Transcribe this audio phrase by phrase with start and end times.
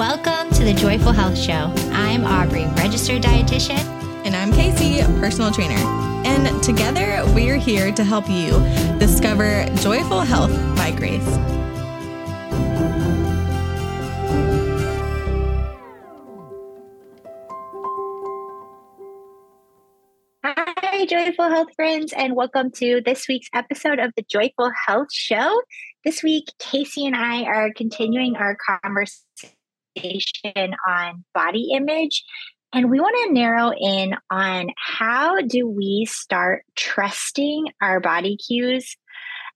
[0.00, 1.74] Welcome to the Joyful Health Show.
[1.92, 3.84] I'm Aubrey, registered dietitian.
[4.24, 5.74] And I'm Kasey, personal trainer.
[6.24, 8.52] And together we're here to help you
[8.98, 11.22] discover joyful health by grace.
[20.42, 25.60] Hi, Joyful Health friends, and welcome to this week's episode of the Joyful Health Show.
[26.06, 29.50] This week, Kasey and I are continuing our conversation
[30.88, 32.24] on body image.
[32.72, 38.96] And we want to narrow in on how do we start trusting our body cues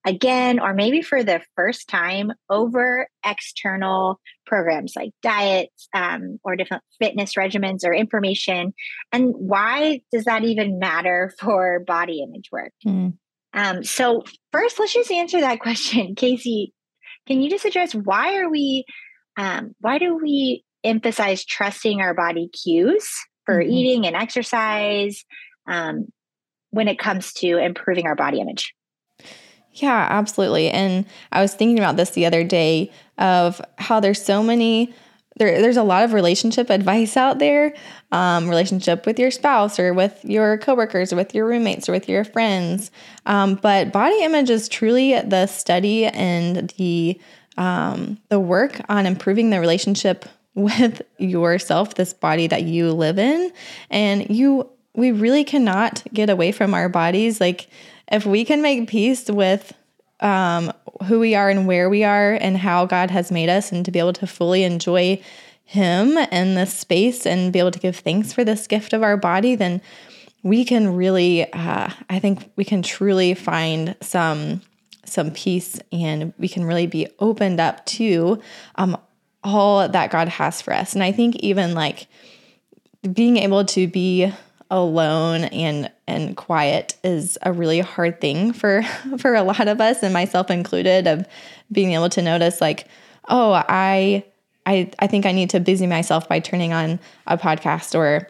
[0.05, 6.83] again, or maybe for the first time over external programs like diets um, or different
[6.99, 8.73] fitness regimens or information.
[9.11, 12.71] And why does that even matter for body image work?
[12.85, 13.17] Mm.
[13.53, 16.13] Um, so, first, let's just answer that question.
[16.15, 16.73] Kasey,
[17.25, 18.85] can you just address why are we
[19.37, 23.09] um, why do we emphasize trusting our body cues
[23.45, 23.71] for mm-hmm.
[23.71, 25.25] eating and exercise
[25.67, 26.07] um,
[26.69, 28.73] when it comes to improving our body image?
[29.71, 30.69] Yeah, absolutely.
[30.69, 34.93] And I was thinking about this the other day of how there's so many
[35.37, 37.73] there, there's a lot of relationship advice out there
[38.13, 42.07] um, relationship with your spouse or with your coworkers or with your roommates or with
[42.07, 42.89] your friends
[43.25, 47.19] um, but body image is truly the study and the
[47.57, 50.25] um, the work on improving the relationship
[50.55, 53.51] with yourself, this body that you live in.
[53.89, 57.41] And you, we really cannot get away from our bodies.
[57.41, 57.67] Like,
[58.11, 59.73] if we can make peace with
[60.21, 60.71] um,
[61.07, 63.91] who we are and where we are and how God has made us, and to
[63.91, 65.21] be able to fully enjoy
[65.65, 69.17] Him and this space and be able to give thanks for this gift of our
[69.17, 69.81] body, then
[70.43, 74.61] we can really, uh, I think we can truly find some
[75.07, 78.41] some peace and we can really be opened up to
[78.75, 78.97] um,
[79.43, 80.93] all that God has for us.
[80.93, 82.07] And I think even like
[83.13, 84.31] being able to be
[84.71, 88.81] alone and and quiet is a really hard thing for
[89.19, 91.27] for a lot of us and myself included of
[91.71, 92.87] being able to notice like
[93.29, 94.25] oh I
[94.65, 98.27] I I think I need to busy myself by turning on a podcast or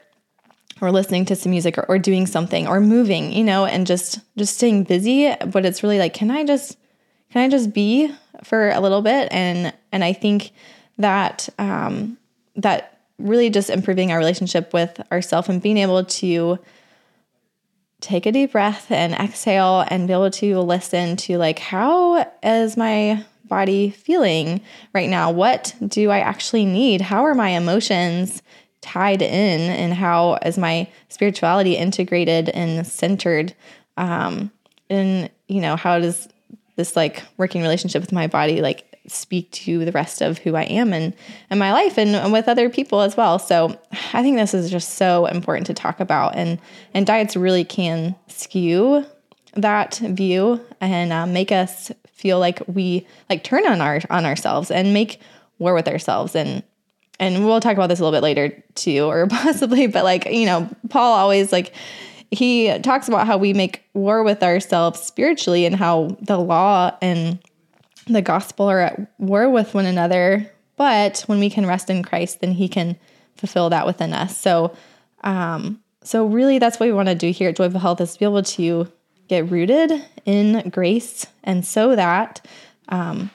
[0.82, 4.20] or listening to some music or, or doing something or moving, you know, and just
[4.38, 5.34] just staying busy.
[5.46, 6.78] But it's really like, can I just
[7.32, 8.14] can I just be
[8.44, 9.30] for a little bit?
[9.32, 10.52] And and I think
[10.98, 12.18] that um,
[12.56, 16.60] that really just improving our relationship with ourselves and being able to
[18.02, 22.76] take a deep breath and exhale and be able to listen to like how is
[22.76, 24.62] my body feeling
[24.94, 28.44] right now what do i actually need how are my emotions
[28.86, 33.52] tied in and how is my spirituality integrated and centered
[33.98, 34.52] um
[34.92, 36.30] and you know how does
[36.76, 40.64] this like working relationship with my body like speak to the rest of who I
[40.64, 41.14] am and
[41.50, 43.38] in my life and, and, with other people as well.
[43.38, 43.80] So
[44.14, 46.60] I think this is just so important to talk about and
[46.94, 49.06] and diets really can skew
[49.54, 54.72] that view and uh, make us feel like we like turn on our on ourselves
[54.72, 55.20] and make
[55.60, 56.64] war with ourselves and
[57.20, 60.46] and we'll talk about this a little bit later too, or possibly, but like, you
[60.46, 61.74] know, Paul always like,
[62.32, 67.40] he talks about how we make war with ourselves spiritually and how the law and
[68.08, 70.52] the gospel are at war with one another.
[70.76, 72.98] But when we can rest in Christ, then he can
[73.38, 74.38] fulfill that within us.
[74.38, 74.76] So,
[75.24, 78.26] um, so really that's what we want to do here at Joyful Health is be
[78.26, 78.92] able to
[79.28, 79.92] get rooted
[80.26, 82.46] in grace and so that,
[82.90, 83.32] um,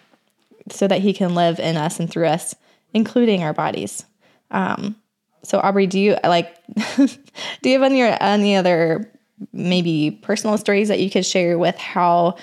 [0.71, 2.55] so that he can live in us and through us
[2.95, 4.05] including our bodies.
[4.51, 4.97] Um,
[5.43, 6.55] so Aubrey, do you like
[6.97, 9.11] do you have any any other
[9.53, 12.37] maybe personal stories that you could share with how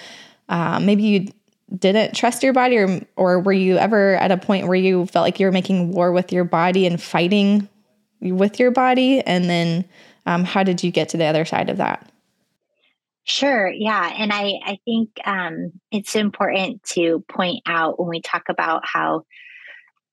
[0.50, 1.32] uh, maybe you
[1.78, 5.24] didn't trust your body or or were you ever at a point where you felt
[5.24, 7.68] like you were making war with your body and fighting
[8.22, 9.86] with your body and then
[10.26, 12.10] um, how did you get to the other side of that
[13.30, 13.70] Sure.
[13.70, 14.14] Yeah.
[14.18, 19.26] And I, I think um, it's important to point out when we talk about how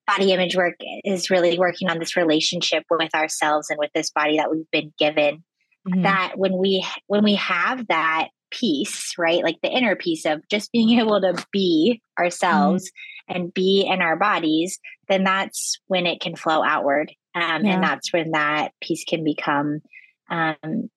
[0.06, 0.75] body image work
[1.05, 4.93] is really working on this relationship with ourselves and with this body that we've been
[4.99, 5.43] given
[5.89, 6.03] mm-hmm.
[6.03, 10.71] that when we when we have that peace right like the inner peace of just
[10.73, 12.91] being able to be ourselves
[13.31, 13.37] mm-hmm.
[13.37, 14.79] and be in our bodies
[15.09, 17.75] then that's when it can flow outward um, yeah.
[17.75, 19.81] and that's when that peace can become
[20.31, 20.89] um,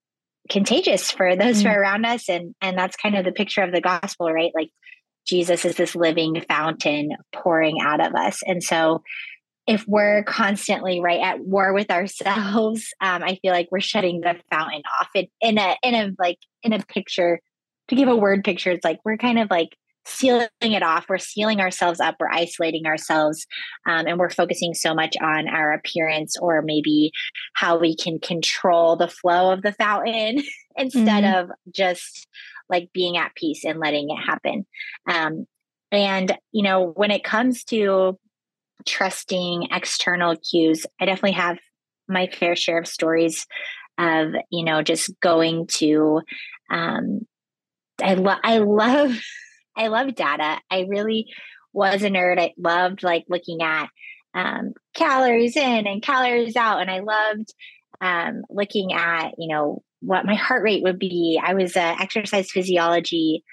[0.50, 1.68] contagious for those mm-hmm.
[1.68, 4.52] who are around us and and that's kind of the picture of the gospel right
[4.56, 4.70] like
[5.28, 8.42] Jesus is this living fountain pouring out of us.
[8.46, 9.04] And so
[9.68, 14.36] if we're constantly right at war with ourselves, um, I feel like we're shutting the
[14.50, 15.10] fountain off.
[15.14, 17.40] in a in a like in a picture
[17.90, 19.70] to give a word picture, it's like we're kind of like
[20.08, 21.06] sealing it off.
[21.10, 22.16] We're sealing ourselves up.
[22.20, 23.46] We're isolating ourselves.
[23.88, 27.12] Um, and we're focusing so much on our appearance or maybe
[27.54, 30.44] how we can control the flow of the fountain
[30.78, 31.52] instead mm-hmm.
[31.52, 32.28] of just
[32.70, 34.66] like being at peace and letting it happen.
[35.08, 35.46] Um,
[35.92, 38.18] and, you know, when it comes to
[38.86, 41.58] trusting external cues, I definitely have
[42.08, 43.46] my fair share of stories
[43.98, 46.22] of, you know, just going to,
[46.70, 47.22] um,
[48.02, 49.20] I, lo- I love
[49.78, 50.60] I love data.
[50.72, 51.28] I really
[51.72, 52.40] was a nerd.
[52.40, 53.90] I loved like looking at
[54.34, 57.54] um, calories in and calories out, and I loved
[58.02, 61.40] um, looking at you know what my heart rate would be.
[61.44, 63.44] I was uh, exercise physiology.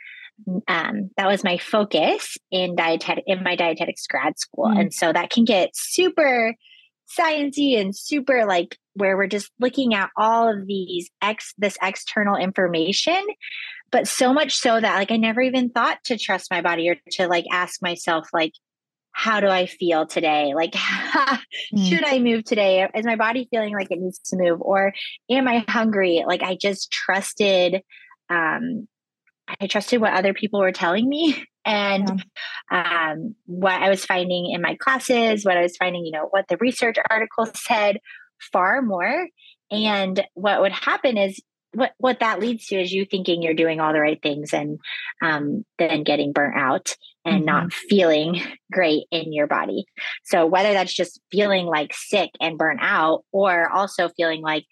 [0.66, 4.80] Um, that was my focus in dietetic in my dietetics grad school, mm.
[4.80, 6.54] and so that can get super
[7.18, 12.36] sciencey and super like where we're just looking at all of these ex this external
[12.36, 13.22] information
[13.94, 16.96] but so much so that like I never even thought to trust my body or
[17.12, 18.52] to like ask myself like
[19.14, 20.52] how do I feel today?
[20.54, 21.88] Like, mm.
[21.88, 22.86] should I move today?
[22.94, 24.60] Is my body feeling like it needs to move?
[24.60, 24.92] Or
[25.30, 26.24] am I hungry?
[26.26, 27.80] Like, I just trusted,
[28.28, 28.88] um,
[29.60, 32.24] I trusted what other people were telling me and
[32.72, 33.12] yeah.
[33.12, 36.46] um, what I was finding in my classes, what I was finding, you know, what
[36.48, 38.00] the research articles said
[38.52, 39.28] far more.
[39.70, 41.40] And what would happen is
[41.74, 44.78] what what that leads to is you thinking you're doing all the right things and
[45.22, 47.46] um, then getting burnt out and mm-hmm.
[47.46, 48.40] not feeling
[48.70, 49.86] great in your body.
[50.24, 54.64] So whether that's just feeling like sick and burnt out or also feeling like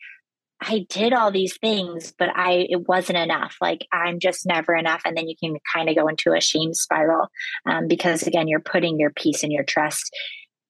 [0.65, 3.57] i did all these things but i it wasn't enough.
[3.61, 5.03] Like i'm just never enough.
[5.05, 7.29] And then you can kind of go into a shame spiral
[7.67, 10.15] um, because again you're putting your peace and your trust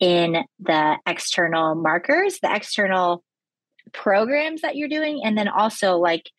[0.00, 3.22] in the external markers the external
[3.92, 6.30] programs that you're doing and then also like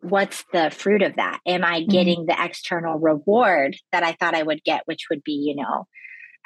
[0.00, 1.90] what's the fruit of that am i mm-hmm.
[1.90, 2.40] getting mm-hmm.
[2.40, 5.86] the external reward that i thought i would get which would be you know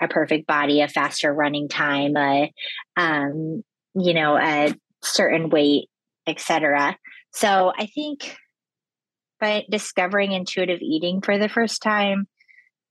[0.01, 2.53] a perfect body a faster running time a
[2.97, 3.63] um
[3.95, 4.73] you know a
[5.03, 5.89] certain weight
[6.27, 6.97] etc
[7.33, 8.37] so i think
[9.41, 12.29] by discovering intuitive eating for the first time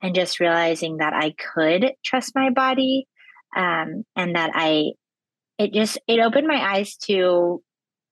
[0.01, 3.07] and just realizing that i could trust my body
[3.55, 4.91] um, and that i
[5.57, 7.61] it just it opened my eyes to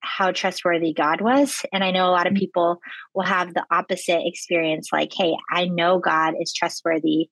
[0.06, 1.65] how trustworthy God was.
[1.74, 2.39] And I know a lot of mm.
[2.39, 2.80] people
[3.13, 7.30] will have the opposite experience like, hey, I know God is trustworthy.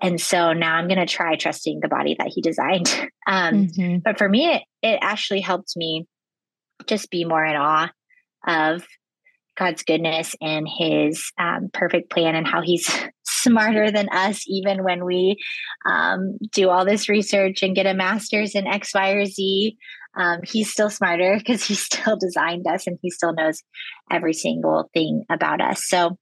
[0.00, 3.08] And so now I'm going to try trusting the body that he designed.
[3.24, 3.98] Um, mm-hmm.
[4.04, 6.08] But for me, it, it actually helped me
[6.88, 7.88] just be more in awe
[8.44, 8.84] of
[9.56, 12.90] God's goodness and his um, perfect plan and how he's
[13.42, 15.36] smarter than us, even when we
[15.86, 19.76] um, do all this research and get a master's in X, Y, or Z.
[20.14, 23.62] Um, he's still smarter because he still designed us and he still knows
[24.10, 25.86] every single thing about us.
[25.86, 26.18] So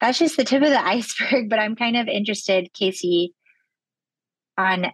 [0.00, 1.48] that's just the tip of the iceberg.
[1.48, 3.30] But I'm kind of interested, Kasey,
[4.58, 4.86] on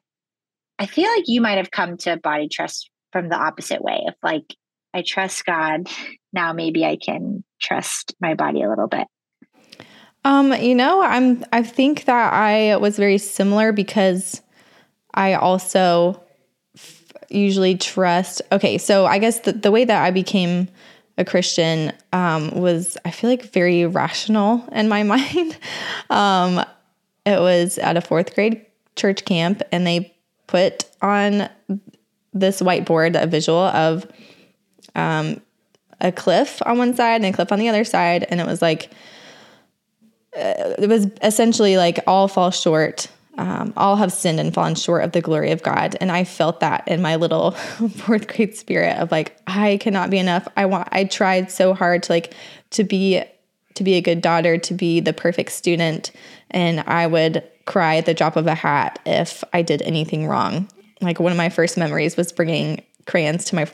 [0.78, 4.14] I feel like you might have come to body trust from the opposite way of
[4.22, 4.54] like,
[4.94, 5.88] I trust God.
[6.32, 9.06] Now maybe I can trust my body a little bit.
[10.24, 14.42] Um, you know, I'm I think that I was very similar because
[15.14, 16.22] I also
[16.76, 18.42] f- usually trust.
[18.52, 20.68] Okay, so I guess the, the way that I became
[21.16, 25.58] a Christian um, was I feel like very rational in my mind.
[26.10, 26.64] um,
[27.24, 28.64] it was at a fourth grade
[28.96, 30.14] church camp, and they
[30.46, 31.48] put on
[32.32, 34.06] this whiteboard a visual of
[34.94, 35.40] um,
[36.00, 38.62] a cliff on one side and a cliff on the other side, and it was
[38.62, 38.90] like
[40.38, 43.08] it was essentially like all fall short.
[43.36, 45.96] Um, all have sinned and fallen short of the glory of God.
[46.00, 47.52] And I felt that in my little
[47.96, 50.48] fourth grade spirit of like, I cannot be enough.
[50.56, 52.34] I want, I tried so hard to like,
[52.70, 53.22] to be,
[53.74, 56.10] to be a good daughter, to be the perfect student.
[56.50, 60.68] And I would cry at the drop of a hat if I did anything wrong.
[61.00, 63.70] Like one of my first memories was bringing crayons to my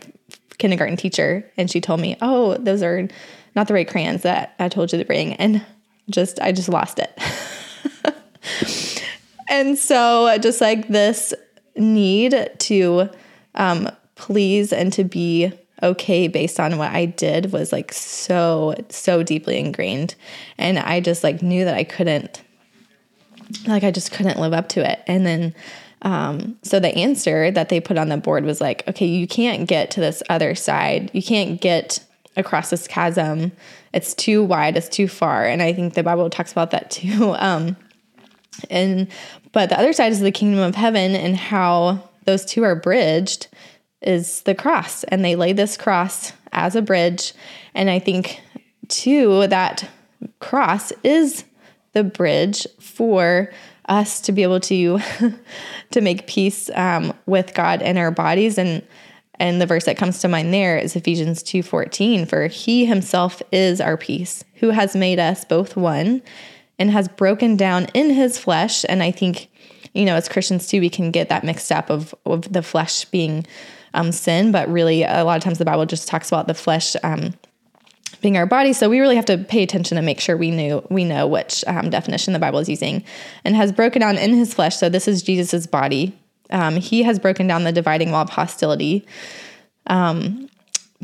[0.58, 1.50] kindergarten teacher.
[1.56, 3.08] And she told me, Oh, those are
[3.56, 5.34] not the right crayons that I told you to bring.
[5.34, 5.64] And
[6.10, 7.18] just I just lost it.
[9.48, 11.34] and so just like this
[11.76, 13.08] need to
[13.54, 19.22] um, please and to be okay based on what I did was like so so
[19.22, 20.14] deeply ingrained.
[20.58, 22.42] And I just like knew that I couldn't
[23.66, 25.02] like I just couldn't live up to it.
[25.06, 25.54] And then
[26.02, 29.68] um, so the answer that they put on the board was like okay you can't
[29.68, 31.10] get to this other side.
[31.12, 32.04] You can't get
[32.36, 33.52] across this chasm
[33.94, 35.44] it's too wide, it's too far.
[35.44, 37.34] And I think the Bible talks about that too.
[37.44, 37.76] Um,
[38.70, 39.08] and
[39.52, 43.48] but the other side is the kingdom of heaven and how those two are bridged
[44.00, 45.02] is the cross.
[45.04, 47.34] And they lay this cross as a bridge.
[47.74, 48.40] And I think
[48.88, 49.88] too that
[50.38, 51.44] cross is
[51.92, 53.50] the bridge for
[53.88, 55.00] us to be able to
[55.90, 58.82] to make peace um, with God in our bodies and
[59.40, 63.80] and the verse that comes to mind there is Ephesians 2:14 for he himself is
[63.80, 66.22] our peace who has made us both one
[66.78, 69.48] and has broken down in his flesh and I think
[69.92, 73.04] you know as Christians too we can get that mixed up of of the flesh
[73.06, 73.46] being
[73.92, 76.96] um, sin but really a lot of times the Bible just talks about the flesh
[77.02, 77.34] um,
[78.24, 78.72] being our body.
[78.72, 81.62] So we really have to pay attention and make sure we knew we know which
[81.66, 83.04] um, definition the Bible is using,
[83.44, 84.76] and has broken down in His flesh.
[84.76, 86.18] So this is Jesus's body.
[86.50, 89.06] Um, he has broken down the dividing wall of hostility
[89.86, 90.48] um,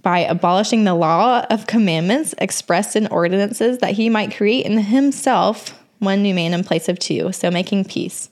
[0.02, 5.78] by abolishing the law of commandments expressed in ordinances that He might create in Himself
[5.98, 7.32] one new man in place of two.
[7.32, 8.28] So making peace.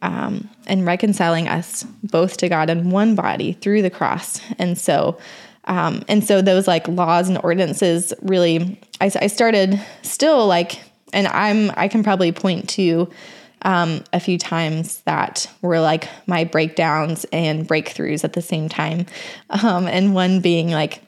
[0.00, 4.40] Um, and reconciling us both to God in one body through the cross.
[4.58, 5.16] And so
[5.64, 10.80] um, and so those like laws and ordinances really, I, I started still like,
[11.12, 13.08] and I'm, I can probably point to
[13.62, 19.06] um, a few times that were like my breakdowns and breakthroughs at the same time.
[19.50, 21.02] Um, and one being like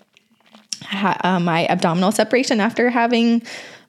[0.82, 3.42] ha- uh, my abdominal separation after having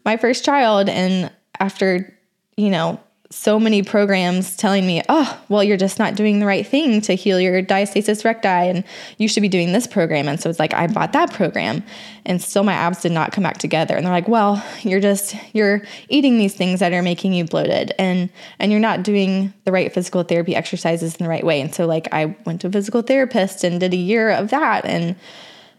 [0.04, 0.90] my first child.
[0.90, 2.18] And after,
[2.58, 3.00] you know,
[3.32, 7.16] so many programs telling me, oh, well, you're just not doing the right thing to
[7.16, 8.84] heal your diastasis recti, and
[9.18, 10.28] you should be doing this program.
[10.28, 11.84] And so it's like, I bought that program,
[12.26, 13.96] and still my abs did not come back together.
[13.96, 17.94] And they're like, well, you're just, you're eating these things that are making you bloated,
[17.98, 18.30] and,
[18.60, 21.62] and you're not doing the right physical therapy exercises in the right way.
[21.62, 24.86] And so, like, I went to a physical therapist and did a year of that.
[24.86, 25.16] And,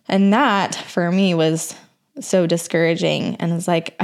[0.09, 1.77] and that for me was
[2.21, 3.37] so discouraging.
[3.37, 4.01] And it's like,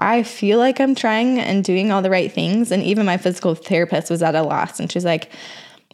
[0.00, 2.72] I feel like I'm trying and doing all the right things.
[2.72, 4.80] And even my physical therapist was at a loss.
[4.80, 5.30] And she's like,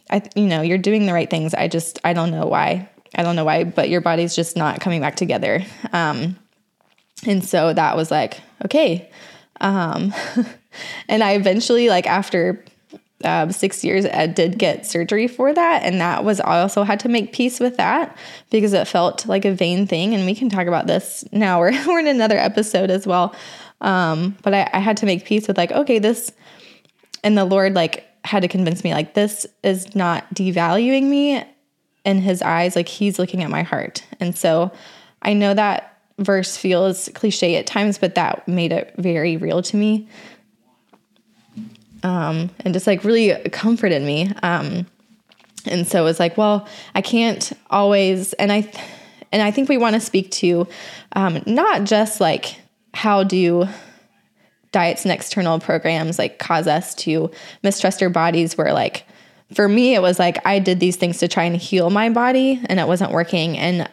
[0.09, 1.53] I, you know, you're doing the right things.
[1.53, 2.89] I just, I don't know why.
[3.15, 5.63] I don't know why, but your body's just not coming back together.
[5.91, 6.37] Um,
[7.25, 9.11] and so that was like, okay.
[9.59, 10.13] Um,
[11.09, 12.63] and I eventually, like, after
[13.23, 15.83] uh, six years, I did get surgery for that.
[15.83, 18.15] And that was, I also had to make peace with that
[18.51, 20.13] because it felt like a vain thing.
[20.13, 21.59] And we can talk about this now.
[21.59, 23.35] We're, we're in another episode as well.
[23.81, 26.31] Um, but I, I had to make peace with like, okay, this,
[27.23, 31.43] and the Lord like had to convince me like this is not devaluing me
[32.03, 32.75] in His eyes.
[32.75, 34.71] Like He's looking at my heart, and so
[35.21, 39.77] I know that verse feels cliche at times, but that made it very real to
[39.77, 40.07] me.
[42.03, 44.31] Um, and just like really comforted me.
[44.43, 44.85] Um,
[45.65, 48.71] and so it was like, well, I can't always, and I,
[49.31, 50.67] and I think we want to speak to,
[51.13, 52.57] um, not just like
[52.93, 53.67] how do
[54.71, 57.31] diets and external programs like cause us to
[57.63, 59.05] mistrust our bodies where like
[59.53, 62.61] for me it was like i did these things to try and heal my body
[62.65, 63.57] and it wasn't working.
[63.57, 63.89] And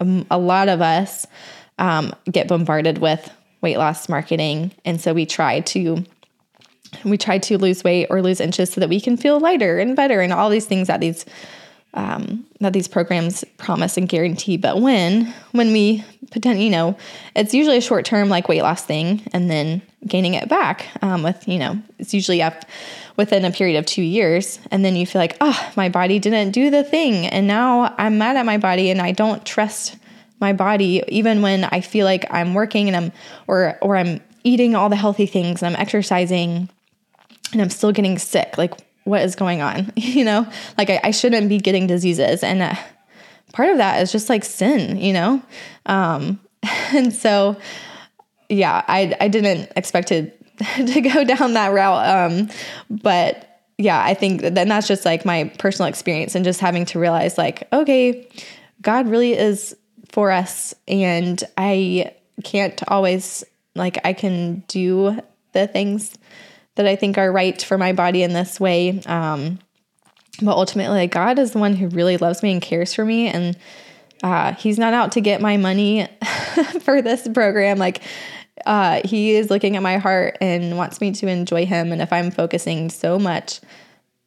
[0.00, 1.26] um, a lot of us
[1.78, 4.72] um, get bombarded with weight loss marketing.
[4.84, 6.04] And so we try to
[7.04, 9.94] we try to lose weight or lose inches so that we can feel lighter and
[9.94, 11.26] better and all these things that these
[11.94, 14.56] um, that these programs promise and guarantee.
[14.56, 16.96] But when when we pretend, you know,
[17.34, 21.22] it's usually a short term like weight loss thing, and then gaining it back um,
[21.22, 22.64] with you know it's usually up
[23.16, 26.52] within a period of two years, and then you feel like oh my body didn't
[26.52, 29.96] do the thing, and now I'm mad at my body and I don't trust
[30.40, 33.12] my body even when I feel like I'm working and I'm
[33.46, 36.68] or or I'm eating all the healthy things and I'm exercising
[37.52, 38.56] and I'm still getting sick.
[38.58, 38.72] Like
[39.08, 39.92] what is going on?
[39.96, 40.46] you know,
[40.76, 42.42] like I, I shouldn't be getting diseases.
[42.42, 42.74] And uh,
[43.52, 45.42] part of that is just like sin, you know?
[45.86, 46.40] Um,
[46.92, 47.56] and so,
[48.48, 50.30] yeah, I, I didn't expect to,
[50.76, 52.32] to go down that route.
[52.32, 52.50] Um,
[52.90, 56.98] but yeah, I think then that's just like my personal experience and just having to
[56.98, 58.28] realize like, okay,
[58.82, 59.76] God really is
[60.10, 60.74] for us.
[60.86, 62.12] And I
[62.44, 65.18] can't always like, I can do
[65.52, 66.17] the things
[66.78, 69.00] that I think are right for my body in this way.
[69.04, 69.58] Um,
[70.40, 73.26] but ultimately, God is the one who really loves me and cares for me.
[73.26, 73.58] And
[74.22, 76.06] uh, He's not out to get my money
[76.82, 77.78] for this program.
[77.78, 78.00] Like,
[78.64, 81.90] uh, He is looking at my heart and wants me to enjoy Him.
[81.90, 83.60] And if I'm focusing so much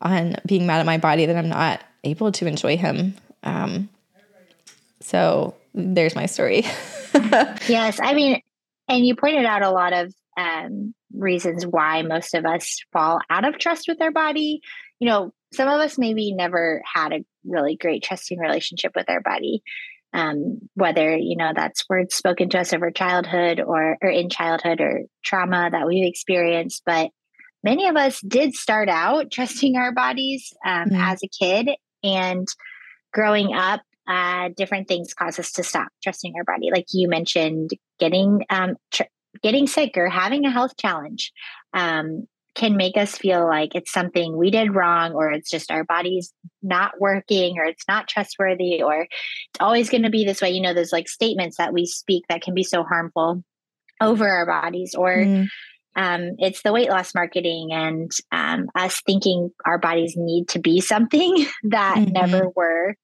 [0.02, 3.88] on being mad at my body that I'm not able to enjoy Him, um,
[5.00, 6.66] so there's my story.
[7.14, 8.02] yes.
[8.04, 8.42] I mean,
[8.90, 13.46] and you pointed out a lot of um, reasons why most of us fall out
[13.46, 14.62] of trust with our body.
[15.00, 19.22] You know, some of us maybe never had a really great trusting relationship with our
[19.22, 19.62] body.
[20.14, 24.82] Um, whether you know that's words spoken to us over childhood or or in childhood
[24.82, 27.12] or trauma that we've experienced, but
[27.64, 30.96] many of us did start out trusting our bodies um, mm-hmm.
[30.96, 31.70] as a kid
[32.04, 32.48] and
[33.14, 37.70] growing up uh, different things cause us to stop trusting our body like you mentioned
[38.00, 39.04] getting um, tr-
[39.42, 41.32] getting sick or having a health challenge
[41.74, 45.84] um, can make us feel like it's something we did wrong or it's just our
[45.84, 50.50] body's not working or it's not trustworthy or it's always going to be this way
[50.50, 53.44] you know there's like statements that we speak that can be so harmful
[54.02, 55.48] over our bodies or mm.
[55.96, 60.82] um, it's the weight loss marketing and um, us thinking our bodies need to be
[60.82, 62.12] something that mm-hmm.
[62.12, 62.96] never were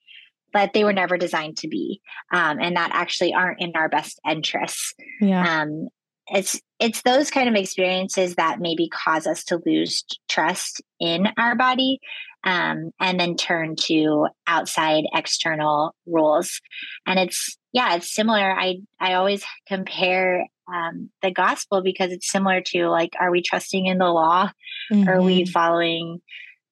[0.53, 2.01] that they were never designed to be
[2.33, 5.61] um, and that actually aren't in our best interests yeah.
[5.61, 5.87] Um,
[6.29, 11.55] it's it's those kind of experiences that maybe cause us to lose trust in our
[11.55, 11.99] body
[12.43, 16.59] um, and then turn to outside external rules
[17.05, 18.51] and it's yeah it's similar.
[18.51, 23.85] I i always compare um, the gospel because it's similar to like are we trusting
[23.85, 24.51] in the law?
[24.91, 25.09] Mm-hmm.
[25.09, 26.19] are we following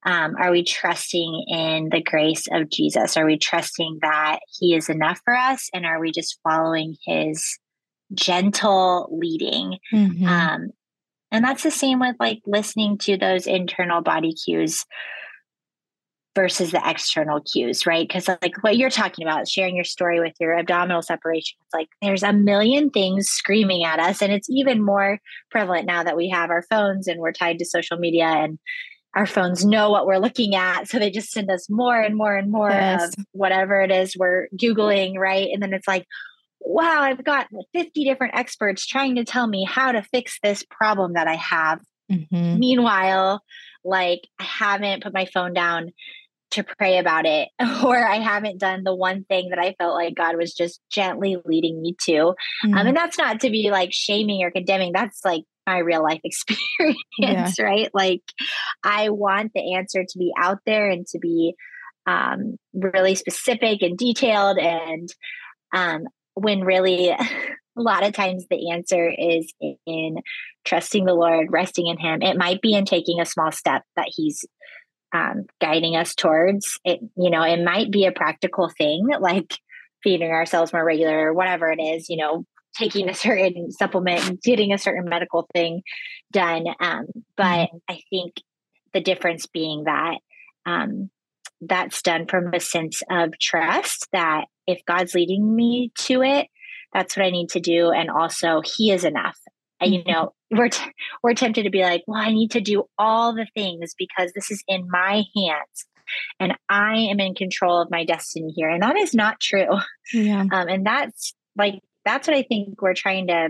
[0.05, 3.17] um, are we trusting in the grace of jesus?
[3.17, 5.69] Are we trusting that he is enough for us?
[5.73, 7.57] And are we just following his
[8.13, 9.79] gentle leading.
[9.93, 10.27] Mm-hmm.
[10.27, 10.69] Um,
[11.31, 14.85] and that's the same with like listening to those internal body cues
[16.35, 18.07] versus the external cues, right?
[18.07, 21.87] Because like what you're talking about, sharing your story with your abdominal separation, it's like
[22.01, 24.21] there's a million things screaming at us.
[24.21, 25.19] And it's even more
[25.49, 28.59] prevalent now that we have our phones and we're tied to social media and
[29.15, 30.89] our phones know what we're looking at.
[30.89, 33.07] So they just send us more and more and more yes.
[33.07, 35.47] of whatever it is we're Googling, right?
[35.53, 36.05] And then it's like,
[36.65, 41.13] wow, I've got 50 different experts trying to tell me how to fix this problem
[41.13, 41.79] that I have.
[42.11, 42.59] Mm-hmm.
[42.59, 43.41] Meanwhile,
[43.83, 45.91] like I haven't put my phone down
[46.51, 47.49] to pray about it,
[47.83, 51.37] or I haven't done the one thing that I felt like God was just gently
[51.45, 52.11] leading me to.
[52.11, 52.73] Mm-hmm.
[52.73, 56.21] Um, and that's not to be like shaming or condemning, that's like my real life
[56.23, 57.53] experience, yeah.
[57.59, 57.89] right?
[57.93, 58.21] Like
[58.83, 61.55] I want the answer to be out there and to be
[62.07, 65.09] um, really specific and detailed and
[65.73, 67.09] um, when really
[67.77, 69.51] a lot of times the answer is
[69.85, 70.17] in
[70.63, 72.21] trusting the Lord, resting in Him.
[72.21, 74.45] It might be in taking a small step that He's
[75.13, 76.79] um, guiding us towards.
[76.83, 79.57] It, you know, it might be a practical thing like
[80.03, 82.45] feeding ourselves more regular or whatever it is, you know,
[82.77, 85.81] taking a certain supplement, getting a certain medical thing
[86.31, 86.65] done.
[86.79, 87.05] Um,
[87.37, 87.77] but mm-hmm.
[87.89, 88.35] I think
[88.93, 90.17] the difference being that
[90.65, 91.09] um,
[91.61, 96.47] that's done from a sense of trust that if God's leading me to it,
[96.93, 97.91] that's what I need to do.
[97.91, 99.37] And also, He is enough.
[99.79, 100.11] And, you mm-hmm.
[100.11, 100.91] know, we're t-
[101.23, 104.51] we're tempted to be like, well, I need to do all the things because this
[104.51, 105.85] is in my hands,
[106.39, 108.69] and I am in control of my destiny here.
[108.69, 109.79] And that is not true.
[110.13, 110.45] Yeah.
[110.51, 113.49] Um, and that's like that's what I think we're trying to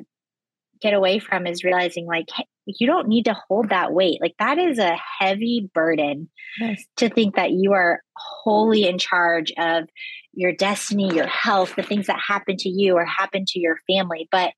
[0.82, 4.20] get away from is realizing like hey, you don't need to hold that weight.
[4.22, 6.84] Like that is a heavy burden yes.
[6.98, 9.88] to think that you are wholly in charge of
[10.36, 14.28] your destiny, your health, the things that happen to you or happen to your family.
[14.32, 14.54] But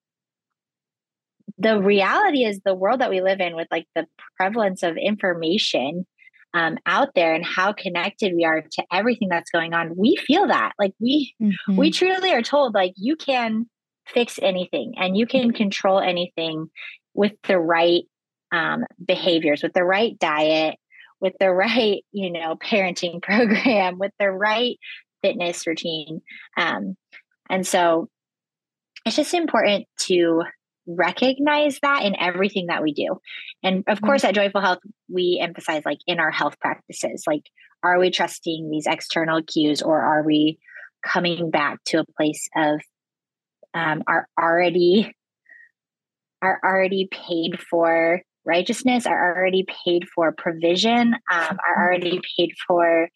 [1.58, 6.06] the reality is the world that we live in with like the prevalence of information
[6.54, 10.48] um, out there and how connected we are to everything that's going on we feel
[10.48, 11.76] that like we mm-hmm.
[11.76, 13.70] we truly are told like you can
[14.08, 16.70] fix anything and you can control anything
[17.14, 18.04] with the right
[18.52, 20.78] um, behaviors with the right diet
[21.20, 24.78] with the right you know parenting program with the right
[25.28, 26.22] fitness routine.
[26.58, 26.96] Um,
[27.50, 28.10] and so
[29.06, 30.44] it's just important to
[30.88, 33.18] recognize that in everything that we do.
[33.64, 34.30] And of course, mm-hmm.
[34.30, 37.44] at Joyful Health, we emphasize like in our health practices, like,
[37.84, 40.58] are we trusting these external cues or are we
[41.06, 42.82] coming back to a place of
[43.74, 45.14] um, our already
[46.42, 53.10] are already paid for righteousness, are already paid for provision, um, are already paid for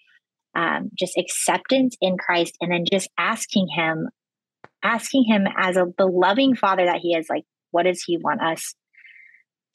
[0.56, 4.10] um, just acceptance in Christ and then just asking Him,
[4.84, 8.42] asking Him as a the loving Father that He is, like, what does He want
[8.42, 8.76] us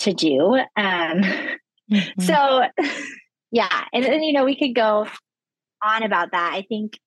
[0.00, 0.54] to do?
[0.76, 1.22] Um,
[1.92, 2.22] mm-hmm.
[2.22, 2.62] So,
[3.50, 5.06] yeah, and then you know we could go
[5.82, 6.52] on about that.
[6.52, 6.98] I think,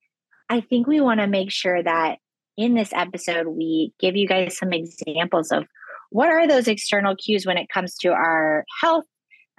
[0.49, 2.17] I think we want to make sure that
[2.57, 5.65] in this episode we give you guys some examples of
[6.11, 9.05] what are those external cues when it comes to our health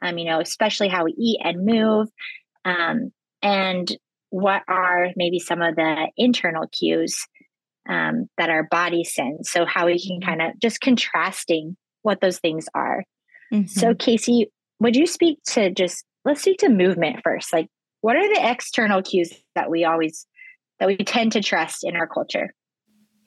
[0.03, 2.09] um, you know, especially how we eat and move,
[2.65, 3.11] um,
[3.43, 3.91] and
[4.31, 7.27] what are maybe some of the internal cues
[7.89, 9.51] um, that our body sends.
[9.51, 13.05] So, how we can kind of just contrasting what those things are.
[13.53, 13.67] Mm-hmm.
[13.67, 14.47] So, Kasey,
[14.79, 17.53] would you speak to just let's speak to movement first?
[17.53, 17.69] Like,
[18.01, 20.27] what are the external cues that we always
[20.79, 22.55] that we tend to trust in our culture?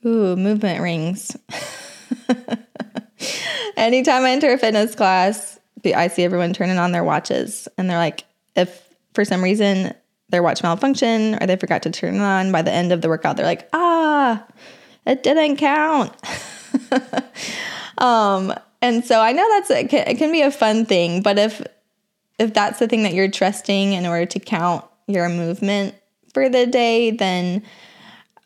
[0.05, 1.35] Ooh, movement rings.
[3.77, 7.97] Anytime I enter a fitness class, I see everyone turning on their watches and they're
[7.97, 9.93] like, if for some reason
[10.33, 13.07] their watch malfunction or they forgot to turn it on by the end of the
[13.07, 14.45] workout they're like ah
[15.05, 16.13] it didn't count
[17.97, 21.37] um, and so I know that's it can, it can be a fun thing, but
[21.37, 21.65] if
[22.39, 25.95] if that's the thing that you're trusting in order to count your movement
[26.33, 27.63] for the day, then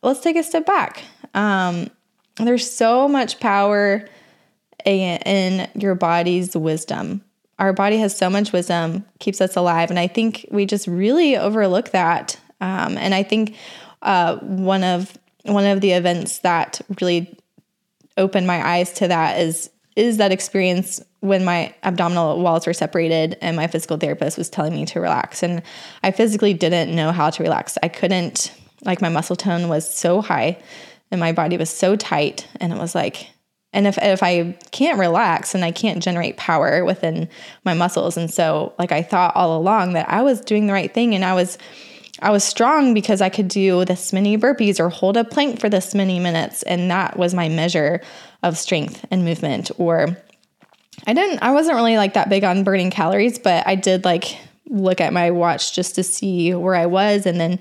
[0.04, 1.04] let's take a step back.
[1.34, 1.90] Um,
[2.36, 4.08] there's so much power
[4.86, 7.24] in, in your body's wisdom.
[7.60, 11.36] Our body has so much wisdom, keeps us alive, and I think we just really
[11.36, 12.40] overlook that.
[12.62, 13.56] Um, and I think
[14.02, 17.38] uh, one of one of the events that really
[18.18, 23.36] opened my eyes to that is is that experience when my abdominal walls were separated
[23.42, 25.64] and my physical therapist was telling me to relax and
[26.04, 27.78] I physically didn't know how to relax.
[27.82, 28.52] I couldn't
[28.86, 30.62] like my muscle tone was so high
[31.10, 33.30] and my body was so tight and it was like
[33.74, 37.30] and if if I can't relax and I can't generate power within
[37.66, 40.94] my muscles and so like I thought all along that I was doing the right
[40.94, 41.58] thing and I was
[42.20, 45.70] I was strong because I could do this many burpees or hold a plank for
[45.70, 46.64] this many minutes.
[46.64, 48.02] And that was my measure
[48.44, 49.70] of strength and movement.
[49.78, 50.18] Or
[51.06, 54.38] I didn't, I wasn't really like that big on burning calories, but I did like
[54.68, 57.26] look at my watch just to see where I was.
[57.26, 57.60] And then,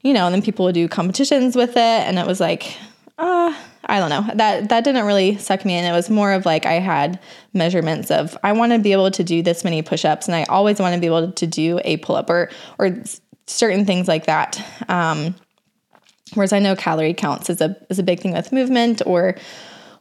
[0.00, 1.78] you know, and then people would do competitions with it.
[1.78, 2.74] And it was like,
[3.18, 3.54] uh,
[3.86, 4.26] I don't know.
[4.34, 5.84] That that didn't really suck me in.
[5.84, 7.18] It was more of like I had
[7.52, 10.78] measurements of I want to be able to do this many push-ups and I always
[10.78, 13.02] want to be able to do a pull-up or or
[13.46, 14.64] certain things like that.
[14.88, 15.34] Um,
[16.34, 19.36] whereas I know calorie counts is a is a big thing with movement or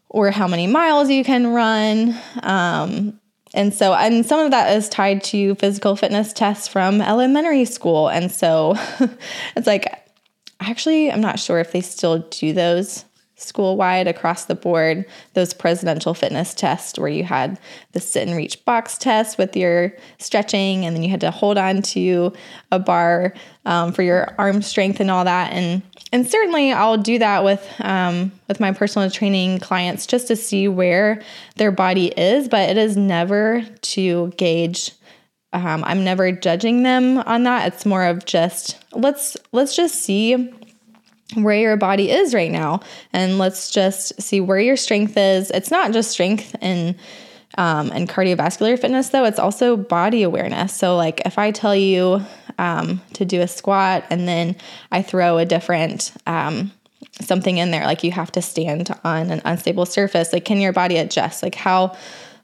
[0.09, 2.15] or how many miles you can run.
[2.43, 3.19] Um,
[3.53, 8.09] and so and some of that is tied to physical fitness tests from elementary school.
[8.09, 8.75] And so
[9.55, 9.87] it's like
[10.59, 13.05] actually I'm not sure if they still do those
[13.41, 17.59] school wide across the board those presidential fitness tests where you had
[17.91, 21.57] the sit and reach box test with your stretching and then you had to hold
[21.57, 22.31] on to
[22.71, 23.33] a bar
[23.65, 25.51] um, for your arm strength and all that.
[25.53, 30.35] And and certainly I'll do that with um, with my personal training clients just to
[30.35, 31.21] see where
[31.55, 34.91] their body is but it is never to gauge
[35.53, 37.73] um, I'm never judging them on that.
[37.73, 40.51] It's more of just let's let's just see
[41.35, 42.81] where your body is right now.
[43.13, 45.49] And let's just see where your strength is.
[45.51, 46.95] It's not just strength and
[47.57, 52.21] um, and cardiovascular fitness though it's also body awareness so like if i tell you
[52.57, 54.55] um, to do a squat and then
[54.91, 56.71] i throw a different um,
[57.19, 60.73] something in there like you have to stand on an unstable surface like can your
[60.73, 61.95] body adjust like how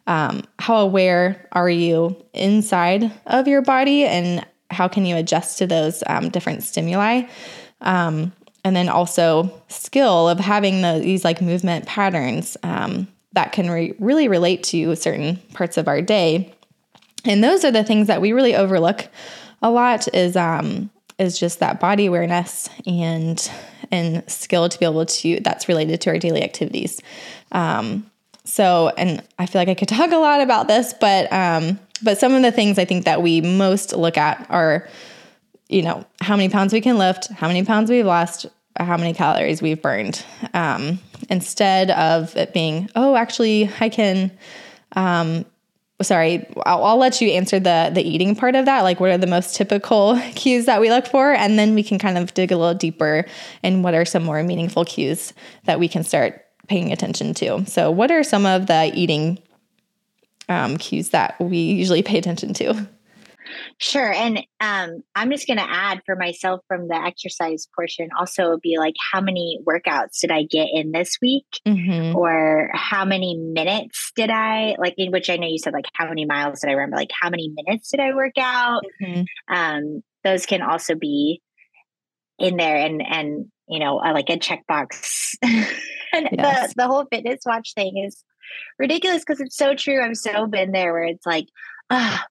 [0.07, 5.67] um, how aware are you inside of your body and how can you adjust to
[5.67, 7.23] those um, different stimuli
[7.81, 8.33] um,
[8.67, 13.93] and then also skill of having the, these like movement patterns um, that can re-
[13.97, 16.53] really relate to certain parts of our day.
[17.23, 19.07] And those are the things that we really overlook
[19.61, 23.49] a lot is um, is just that body awareness and
[23.89, 27.01] and skill to be able to that's related to our daily activities.
[27.53, 28.11] Um,
[28.43, 32.17] so and i feel like i could talk a lot about this but um, but
[32.17, 34.87] some of the things i think that we most look at are
[35.67, 38.45] you know how many pounds we can lift how many pounds we've lost
[38.79, 44.31] how many calories we've burned um, instead of it being, oh, actually, I can.
[44.93, 45.45] Um,
[46.01, 48.81] sorry, I'll, I'll, let you answer the the eating part of that.
[48.81, 51.99] Like, what are the most typical cues that we look for, and then we can
[51.99, 53.25] kind of dig a little deeper
[53.63, 55.33] and what are some more meaningful cues
[55.65, 57.65] that we can start paying attention to.
[57.65, 59.39] So, what are some of the eating
[60.49, 62.87] um, cues that we usually pay attention to?
[63.79, 64.11] Sure.
[64.11, 68.77] And um, I'm just going to add for myself from the exercise portion also be
[68.77, 71.45] like, how many workouts did I get in this week?
[71.67, 72.15] Mm-hmm.
[72.15, 76.07] Or how many minutes did I, like, in which I know you said, like, how
[76.07, 76.89] many miles did I run?
[76.89, 78.83] But like, how many minutes did I work out?
[79.01, 79.53] Mm-hmm.
[79.53, 81.41] Um, those can also be
[82.39, 85.35] in there and, and, you know, like a checkbox.
[85.41, 86.69] and yes.
[86.69, 88.23] the, the whole fitness watch thing is
[88.79, 90.03] ridiculous because it's so true.
[90.03, 91.47] I've so been there where it's like,
[91.89, 92.27] ah, oh,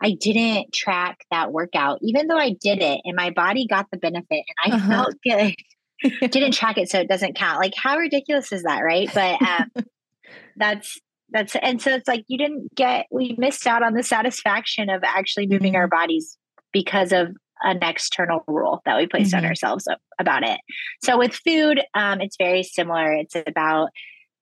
[0.00, 3.98] I didn't track that workout, even though I did it and my body got the
[3.98, 4.88] benefit and I uh-huh.
[4.88, 5.54] felt good.
[6.30, 7.58] didn't track it, so it doesn't count.
[7.58, 9.10] Like, how ridiculous is that, right?
[9.12, 9.70] But um,
[10.56, 10.98] that's
[11.30, 15.02] that's and so it's like you didn't get we missed out on the satisfaction of
[15.04, 15.96] actually moving our mm-hmm.
[16.00, 16.38] bodies
[16.72, 17.28] because of
[17.62, 19.44] an external rule that we placed mm-hmm.
[19.44, 19.88] on ourselves
[20.20, 20.60] about it.
[21.02, 23.12] So with food, um, it's very similar.
[23.14, 23.88] It's about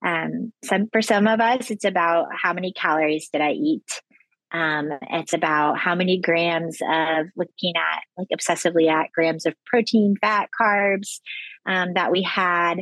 [0.04, 4.02] um, some for some of us, it's about how many calories did I eat
[4.52, 10.16] um, it's about how many grams of looking at, like obsessively at grams of protein,
[10.20, 11.20] fat, carbs
[11.66, 12.76] um, that we had.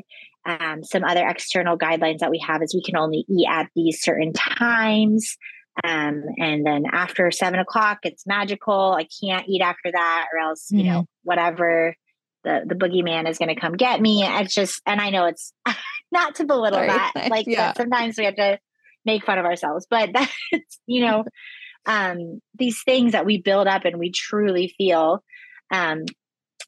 [0.47, 4.03] Um, some other external guidelines that we have is we can only eat at these
[4.03, 5.39] certain times.
[5.83, 8.93] Um, and then after seven o'clock, it's magical.
[8.93, 10.79] I can't eat after that, or else, mm-hmm.
[10.79, 11.25] you know, mm-hmm.
[11.29, 11.97] whatever
[12.45, 14.23] the the boogeyman is going to come get me.
[14.23, 15.53] It's just, and I know it's
[16.13, 16.89] not to belittle Sorry.
[16.89, 17.13] that.
[17.31, 17.73] Like yeah.
[17.73, 18.59] sometimes we have to
[19.05, 21.25] make fun of ourselves, but that's, you know,
[21.87, 25.23] um, these things that we build up and we truly feel.
[25.71, 26.05] Um,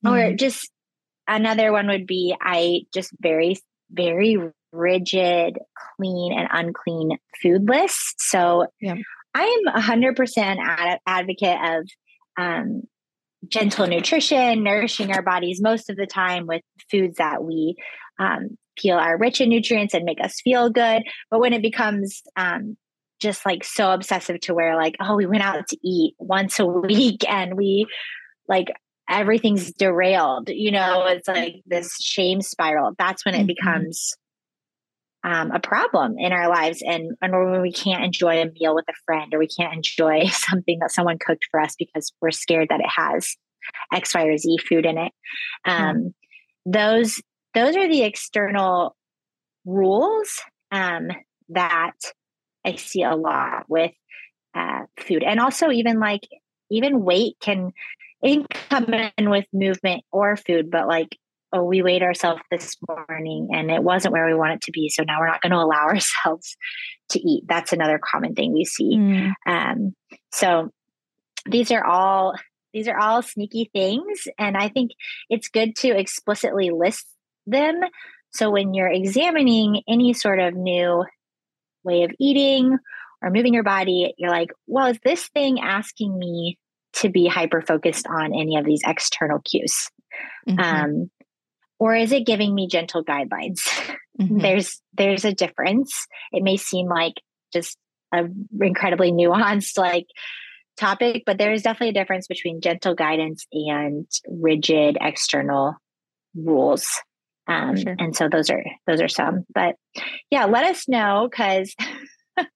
[0.04, 0.08] mm-hmm.
[0.08, 0.70] Or just
[1.26, 3.56] another one would be I just very,
[3.90, 4.38] very
[4.72, 5.58] rigid,
[5.96, 8.14] clean and unclean food lists.
[8.18, 8.96] So yeah.
[9.34, 11.88] I am 100% ad- advocate of
[12.38, 12.82] um,
[13.48, 17.76] gentle nutrition, nourishing our bodies most of the time with foods that we
[18.18, 21.02] um, feel are rich in nutrients and make us feel good.
[21.30, 22.76] But when it becomes um,
[23.20, 26.66] just like so obsessive to where like, oh, we went out to eat once a
[26.66, 27.86] week and we
[28.48, 28.68] like
[29.08, 32.92] everything's derailed, you know, it's like this shame spiral.
[32.98, 33.46] That's when it mm-hmm.
[33.46, 34.14] becomes
[35.22, 38.84] um, a problem in our lives and, and when we can't enjoy a meal with
[38.88, 42.68] a friend or we can't enjoy something that someone cooked for us because we're scared
[42.70, 43.36] that it has
[43.92, 45.12] X, Y, or Z food in it.
[45.64, 46.14] Um.
[46.68, 47.22] Those
[47.54, 48.96] those are the external
[49.64, 50.28] rules
[50.70, 51.08] um,
[51.48, 51.94] that
[52.66, 53.92] I see a lot with
[54.54, 56.28] uh, food, and also even like
[56.70, 57.72] even weight can
[58.22, 61.16] it can come in with movement or food, but like
[61.52, 64.88] oh, we weighed ourselves this morning and it wasn't where we want it to be.
[64.88, 66.56] So now we're not going to allow ourselves
[67.10, 67.44] to eat.
[67.46, 68.96] That's another common thing we see.
[68.96, 69.32] Mm.
[69.46, 69.94] Um,
[70.32, 70.70] so
[71.48, 72.34] these are all
[72.72, 74.90] these are all sneaky things and i think
[75.30, 77.06] it's good to explicitly list
[77.46, 77.80] them
[78.30, 81.04] so when you're examining any sort of new
[81.86, 82.76] way of eating
[83.22, 86.58] or moving your body you're like well is this thing asking me
[86.92, 89.90] to be hyper focused on any of these external cues
[90.48, 90.58] mm-hmm.
[90.58, 91.10] um,
[91.78, 93.60] or is it giving me gentle guidelines
[94.20, 94.38] mm-hmm.
[94.38, 97.14] there's there's a difference it may seem like
[97.52, 97.76] just
[98.14, 98.24] a
[98.60, 100.06] incredibly nuanced like
[100.76, 105.74] topic but there is definitely a difference between gentle guidance and rigid external
[106.34, 107.00] rules
[107.48, 107.96] um, sure.
[107.98, 109.76] and so those are those are some but
[110.30, 111.74] yeah let us know because
[112.36, 112.46] and,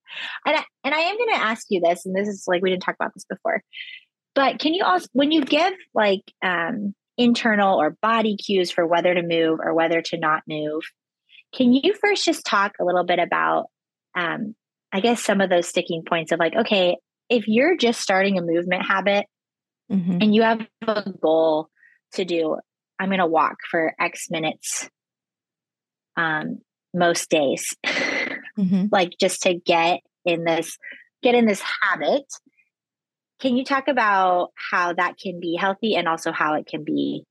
[0.46, 2.82] I, and i am going to ask you this and this is like we didn't
[2.82, 3.62] talk about this before
[4.34, 9.14] but can you also when you give like um, internal or body cues for whether
[9.14, 10.82] to move or whether to not move.
[11.54, 13.66] Can you first just talk a little bit about,
[14.16, 14.54] um,
[14.90, 16.96] I guess, some of those sticking points of like, okay,
[17.28, 19.26] if you're just starting a movement habit
[19.92, 20.18] mm-hmm.
[20.20, 21.68] and you have a goal
[22.14, 22.56] to do,
[23.00, 24.88] I'm going to walk for X minutes
[26.16, 26.58] um,
[26.94, 28.86] most days, mm-hmm.
[28.92, 30.76] like just to get in this,
[31.22, 32.24] get in this habit
[33.40, 37.24] can you talk about how that can be healthy and also how it can be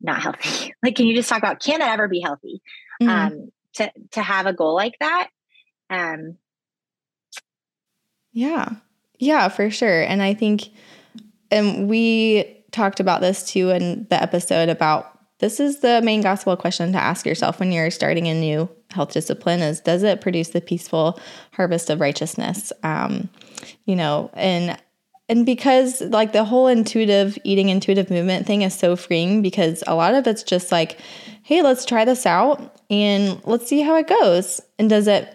[0.00, 0.72] not healthy?
[0.82, 2.62] like, can you just talk about can that ever be healthy?
[3.02, 3.08] Mm-hmm.
[3.08, 5.28] Um, to to have a goal like that.
[5.90, 6.36] Um,
[8.32, 8.76] yeah,
[9.18, 10.02] yeah, for sure.
[10.02, 10.68] And I think,
[11.50, 15.08] and we talked about this too in the episode about
[15.38, 19.12] this is the main gospel question to ask yourself when you're starting a new health
[19.12, 21.18] discipline is does it produce the peaceful
[21.52, 22.72] harvest of righteousness?
[22.82, 23.28] Um,
[23.84, 24.78] you know and
[25.28, 29.94] and because like the whole intuitive eating intuitive movement thing is so freeing because a
[29.94, 30.98] lot of it's just like
[31.42, 34.60] hey let's try this out and let's see how it goes.
[34.78, 35.34] And does it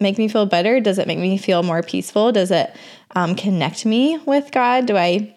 [0.00, 0.80] make me feel better?
[0.80, 2.30] Does it make me feel more peaceful?
[2.30, 2.74] Does it
[3.16, 4.86] um, connect me with god?
[4.86, 5.33] Do i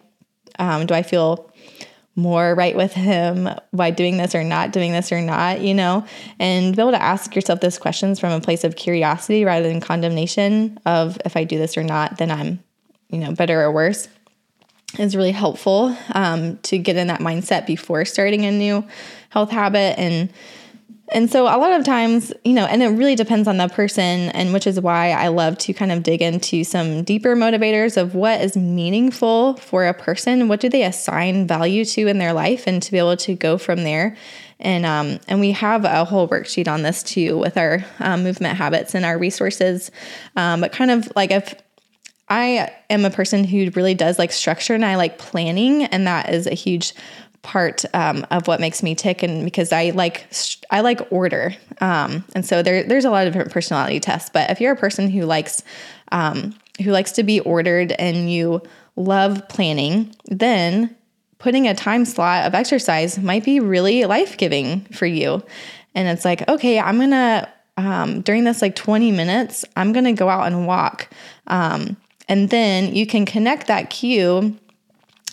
[0.60, 1.52] um, do i feel
[2.16, 6.04] more right with him by doing this or not doing this or not you know?
[6.40, 9.80] And be able to ask yourself those questions from a place of curiosity rather than
[9.82, 12.60] condemnation of if i do this or not then i'm
[13.10, 14.08] you know, better or worse
[14.98, 18.86] is really helpful um, to get in that mindset before starting a new
[19.30, 20.32] health habit and
[21.10, 24.30] and so a lot of times, you know, and it really depends on the person,
[24.30, 28.14] and which is why I love to kind of dig into some deeper motivators of
[28.14, 32.68] what is meaningful for a person, what do they assign value to in their life,
[32.68, 34.18] and to be able to go from there.
[34.60, 38.58] And um, and we have a whole worksheet on this too with our um, movement
[38.58, 39.92] habits and our resources.
[40.36, 41.54] Um, but kind of like if
[42.30, 46.34] I am a person who really does like structure and I like planning, and that
[46.34, 46.94] is a huge
[47.42, 49.24] part um, of what makes me tick.
[49.24, 50.28] And because I like
[50.70, 54.30] I like order, um, and so there there's a lot of different personality tests.
[54.32, 55.64] But if you're a person who likes
[56.12, 58.62] um, who likes to be ordered and you
[58.96, 60.96] love planning, then
[61.40, 65.44] putting a time slot of exercise might be really life giving for you.
[65.96, 70.30] And it's like, okay, I'm gonna um, during this like 20 minutes, I'm gonna go
[70.30, 71.10] out and walk.
[71.48, 71.98] Um,
[72.28, 74.58] and then you can connect that cue.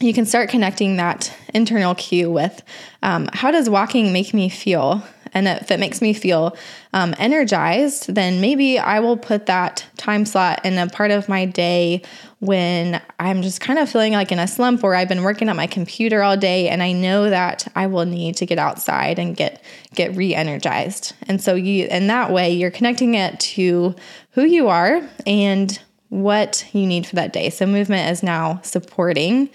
[0.01, 2.63] You can start connecting that internal cue with
[3.03, 5.03] um, how does walking make me feel?
[5.33, 6.57] And if it makes me feel
[6.93, 11.45] um, energized, then maybe I will put that time slot in a part of my
[11.45, 12.03] day
[12.39, 15.57] when I'm just kind of feeling like in a slump or I've been working at
[15.57, 19.37] my computer all day and I know that I will need to get outside and
[19.37, 19.63] get
[19.95, 21.15] get re-energized.
[21.23, 23.95] And so you in that way you're connecting it to
[24.33, 25.79] who you are and
[26.11, 27.51] what you need for that day.
[27.51, 29.49] So movement is now supporting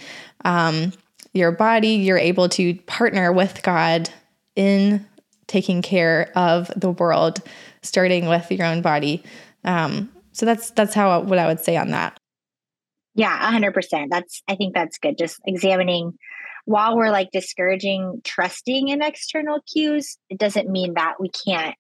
[0.46, 0.94] um,
[1.34, 1.90] your body.
[1.90, 4.10] You're able to partner with God
[4.56, 5.06] in
[5.48, 7.42] taking care of the world,
[7.82, 9.24] starting with your own body.
[9.64, 12.18] Um, so that's that's how what I would say on that.
[13.16, 14.12] Yeah, hundred percent.
[14.12, 15.18] That's I think that's good.
[15.18, 16.14] Just examining
[16.66, 21.76] while we're like discouraging trusting in external cues, it doesn't mean that we can't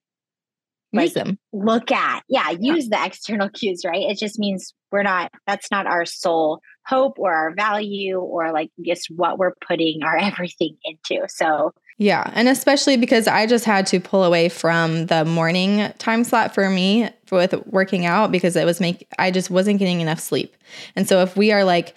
[0.91, 1.37] like, use them.
[1.53, 2.99] Look at yeah, use yeah.
[2.99, 4.09] the external cues, right?
[4.09, 5.31] It just means we're not.
[5.47, 10.17] That's not our sole hope or our value or like just what we're putting our
[10.21, 11.25] everything into.
[11.27, 12.31] So yeah.
[12.33, 16.69] And especially because I just had to pull away from the morning time slot for
[16.69, 20.55] me with working out because it was make I just wasn't getting enough sleep.
[20.95, 21.95] And so if we are like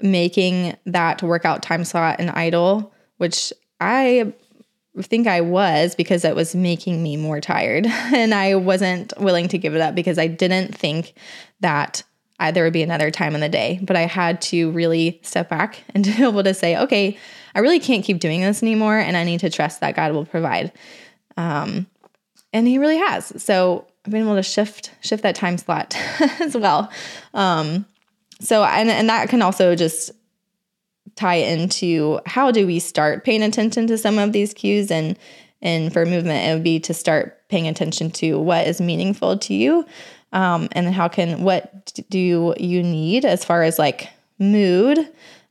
[0.00, 4.32] making that workout time slot an idol, which I
[5.02, 9.58] think I was because it was making me more tired and I wasn't willing to
[9.58, 11.14] give it up because I didn't think
[11.60, 12.04] that
[12.40, 15.48] I, there would be another time in the day, but I had to really step
[15.48, 17.18] back and to be able to say, okay,
[17.54, 20.26] I really can't keep doing this anymore, and I need to trust that God will
[20.26, 20.72] provide.
[21.36, 21.86] Um,
[22.52, 23.42] and He really has.
[23.42, 25.94] So I've been able to shift shift that time slot
[26.40, 26.90] as well.
[27.34, 27.84] Um,
[28.40, 30.10] so and and that can also just
[31.16, 35.18] tie into how do we start paying attention to some of these cues and
[35.60, 39.52] and for movement it would be to start paying attention to what is meaningful to
[39.52, 39.84] you
[40.32, 44.98] um, and how can what do you need as far as like mood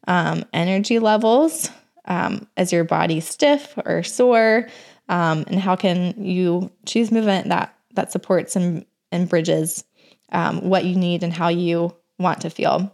[0.08, 1.70] um, energy levels
[2.10, 4.68] um, is your body stiff or sore?
[5.08, 9.84] Um, and how can you choose movement that that supports and, and bridges
[10.32, 12.92] um, what you need and how you want to feel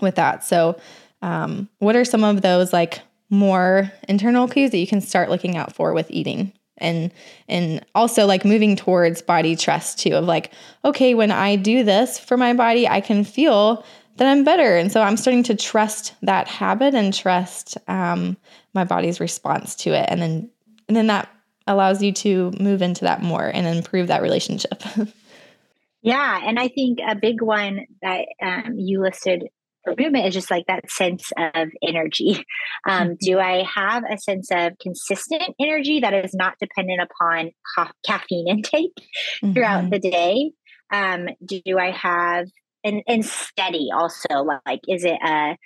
[0.00, 0.44] with that?
[0.44, 0.80] So,
[1.20, 5.56] um, what are some of those like more internal cues that you can start looking
[5.56, 6.52] out for with eating?
[6.82, 7.12] And
[7.48, 10.52] and also like moving towards body trust too of like
[10.84, 13.84] okay when i do this for my body i can feel
[14.16, 14.76] that I'm better.
[14.76, 18.36] And so I'm starting to trust that habit and trust um,
[18.74, 20.06] my body's response to it.
[20.08, 20.50] And then,
[20.88, 21.28] and then that
[21.66, 24.82] allows you to move into that more and improve that relationship.
[26.02, 26.40] yeah.
[26.44, 29.44] And I think a big one that um, you listed
[29.86, 32.44] movement is just like that sense of energy.
[32.88, 33.12] Um, mm-hmm.
[33.20, 38.48] Do I have a sense of consistent energy that is not dependent upon ca- caffeine
[38.48, 38.90] intake
[39.42, 39.52] mm-hmm.
[39.52, 40.50] throughout the day?
[40.92, 42.48] Um, do I have
[42.84, 45.56] and and steady also like is it a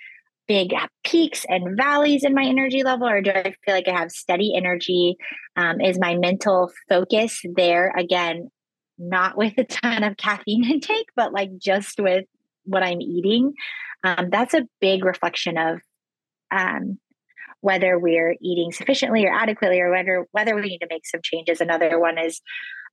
[0.47, 4.11] big peaks and valleys in my energy level or do i feel like i have
[4.11, 5.17] steady energy
[5.55, 8.49] um, is my mental focus there again
[8.97, 12.25] not with a ton of caffeine intake but like just with
[12.65, 13.53] what i'm eating
[14.03, 15.79] um, that's a big reflection of
[16.51, 16.99] um,
[17.61, 21.61] whether we're eating sufficiently or adequately or whether whether we need to make some changes.
[21.61, 22.41] Another one is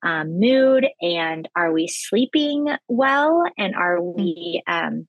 [0.02, 5.06] um, mood and are we sleeping well and are we um,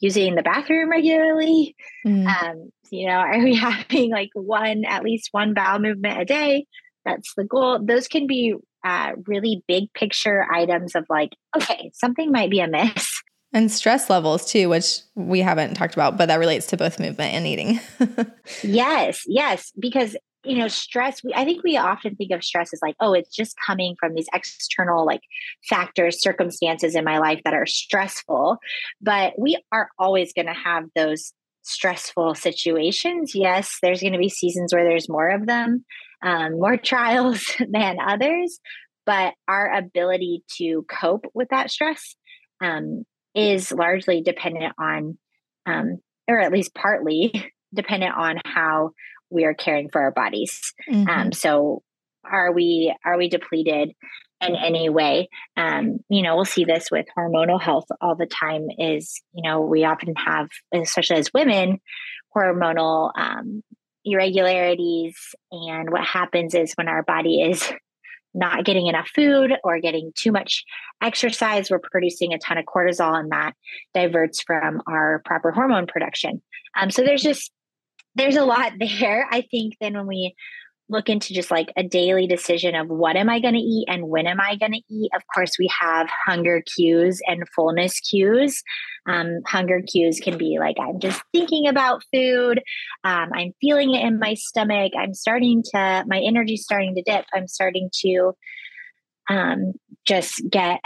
[0.00, 1.74] using the bathroom regularly?
[2.06, 2.26] Mm.
[2.26, 6.66] um, you know are we having like one at least one bowel movement a day?
[7.04, 7.80] That's the goal.
[7.82, 8.54] Those can be
[8.84, 13.20] uh, really big picture items of like okay something might be amiss
[13.52, 17.34] and stress levels too which we haven't talked about but that relates to both movement
[17.34, 17.80] and eating.
[18.62, 22.80] Yes yes because you know stress we, i think we often think of stress as
[22.82, 25.20] like oh it's just coming from these external like
[25.68, 28.58] factors circumstances in my life that are stressful
[29.00, 31.32] but we are always going to have those
[31.62, 33.34] stressful situations.
[33.34, 35.84] Yes there's going to be seasons where there's more of them
[36.22, 38.58] um, more trials than others
[39.04, 42.16] but our ability to cope with that stress
[42.60, 43.04] um,
[43.38, 45.16] is largely dependent on
[45.64, 47.32] um, or at least partly
[47.74, 48.90] dependent on how
[49.30, 50.74] we are caring for our bodies.
[50.90, 51.08] Mm-hmm.
[51.08, 51.82] Um, so
[52.24, 53.92] are we are we depleted
[54.40, 55.28] in any way?
[55.56, 58.66] Um, you know, we'll see this with hormonal health all the time.
[58.76, 61.78] Is you know we often have, especially as women,
[62.36, 63.62] hormonal um,
[64.04, 65.16] irregularities,
[65.52, 67.72] and what happens is when our body is
[68.34, 70.64] not getting enough food or getting too much
[71.02, 73.52] exercise, we're producing a ton of cortisol, and that
[73.94, 76.42] diverts from our proper hormone production.
[76.78, 77.50] Um, so there's just
[78.14, 79.26] there's a lot there.
[79.30, 80.34] I think then when we
[80.88, 84.08] look into just like a daily decision of what am I going to eat and
[84.08, 85.10] when am I going to eat.
[85.14, 88.62] Of course, we have hunger cues and fullness cues.
[89.06, 92.62] Um, hunger cues can be like, I'm just thinking about food.
[93.04, 94.92] Um, I'm feeling it in my stomach.
[94.98, 97.26] I'm starting to, my energy's starting to dip.
[97.34, 98.32] I'm starting to
[99.28, 99.72] um,
[100.06, 100.80] just get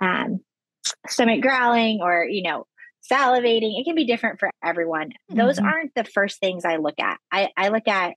[0.00, 0.40] um,
[1.08, 2.66] stomach growling or, you know,
[3.10, 3.80] salivating.
[3.80, 5.08] It can be different for everyone.
[5.08, 5.38] Mm-hmm.
[5.38, 7.18] Those aren't the first things I look at.
[7.32, 8.14] I, I look at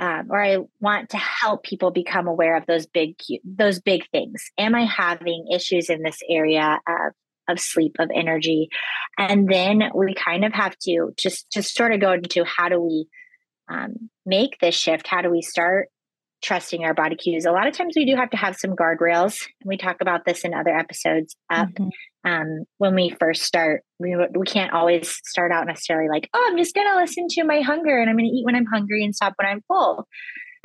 [0.00, 4.42] um, or I want to help people become aware of those big those big things.
[4.58, 7.12] Am I having issues in this area of
[7.48, 8.70] of sleep of energy?
[9.18, 12.80] And then we kind of have to just just sort of go into how do
[12.80, 13.06] we
[13.68, 15.06] um, make this shift?
[15.06, 15.88] How do we start
[16.42, 17.44] trusting our body cues?
[17.44, 20.24] A lot of times we do have to have some guardrails, and we talk about
[20.24, 21.36] this in other episodes.
[21.50, 21.88] Up mm-hmm
[22.24, 26.58] um, when we first start, we, we can't always start out necessarily like, oh, I'm
[26.58, 29.04] just going to listen to my hunger and I'm going to eat when I'm hungry
[29.04, 30.06] and stop when I'm full.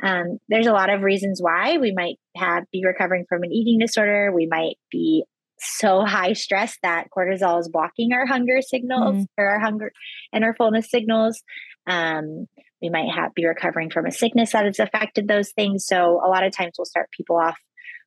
[0.02, 3.78] Um, there's a lot of reasons why we might have be recovering from an eating
[3.78, 4.30] disorder.
[4.34, 5.24] We might be
[5.58, 9.26] so high stress that cortisol is blocking our hunger signals mm.
[9.38, 9.90] or our hunger
[10.32, 11.42] and our fullness signals.
[11.86, 12.46] Um,
[12.82, 15.86] we might have be recovering from a sickness that has affected those things.
[15.86, 17.56] So a lot of times we'll start people off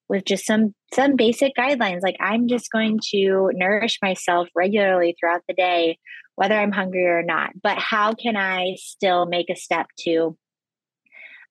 [0.09, 2.01] with just some some basic guidelines.
[2.01, 5.97] Like i'm just going to nourish myself regularly throughout the day
[6.35, 7.51] whether i'm hungry or not.
[7.61, 10.37] But how can i still make a step to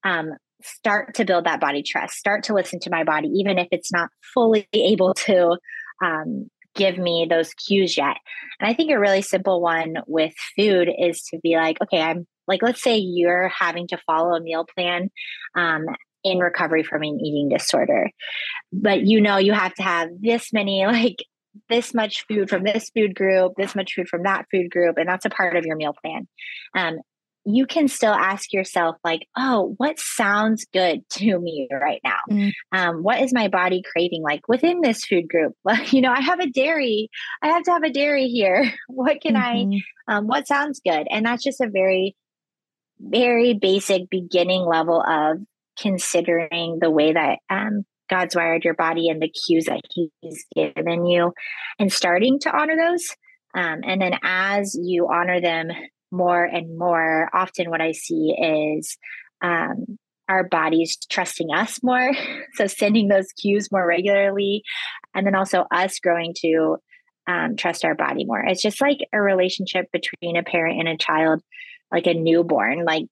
[0.04, 0.32] um,
[0.62, 3.92] start to build that body trust start to listen to my body even if it's
[3.92, 5.56] not fully able to
[6.04, 8.16] um, give me those cues yet?
[8.60, 12.26] And i think a really simple one with food is to be like okay i'm
[12.48, 15.10] like let's say you're having to follow a meal plan
[15.54, 15.84] um,
[16.24, 18.10] in recovery from an eating disorder.
[18.72, 21.24] But you know, you have to have this many, like
[21.68, 25.08] this much food from this food group, this much food from that food group, and
[25.08, 26.28] that's a part of your meal plan.
[26.74, 26.98] Um,
[27.50, 32.18] you can still ask yourself, like, oh, what sounds good to me right now?
[32.30, 32.52] Mm.
[32.72, 35.54] Um, what is my body craving like within this food group?
[35.64, 37.10] Well, you know, I have a dairy,
[37.42, 38.72] I have to have a dairy here.
[38.88, 39.78] What can mm-hmm.
[40.08, 41.06] I, um, what sounds good?
[41.10, 42.16] And that's just a very,
[42.98, 45.38] very basic beginning level of
[45.80, 51.06] considering the way that um, God's wired your body and the cues that He's given
[51.06, 51.32] you
[51.78, 53.08] and starting to honor those.
[53.54, 55.68] Um, and then as you honor them
[56.10, 58.96] more and more, often what I see is
[59.42, 59.98] um,
[60.28, 62.12] our bodies trusting us more.
[62.54, 64.62] so sending those cues more regularly.
[65.14, 66.76] And then also us growing to
[67.26, 68.40] um, trust our body more.
[68.40, 71.42] It's just like a relationship between a parent and a child,
[71.92, 72.84] like a newborn.
[72.84, 73.04] Like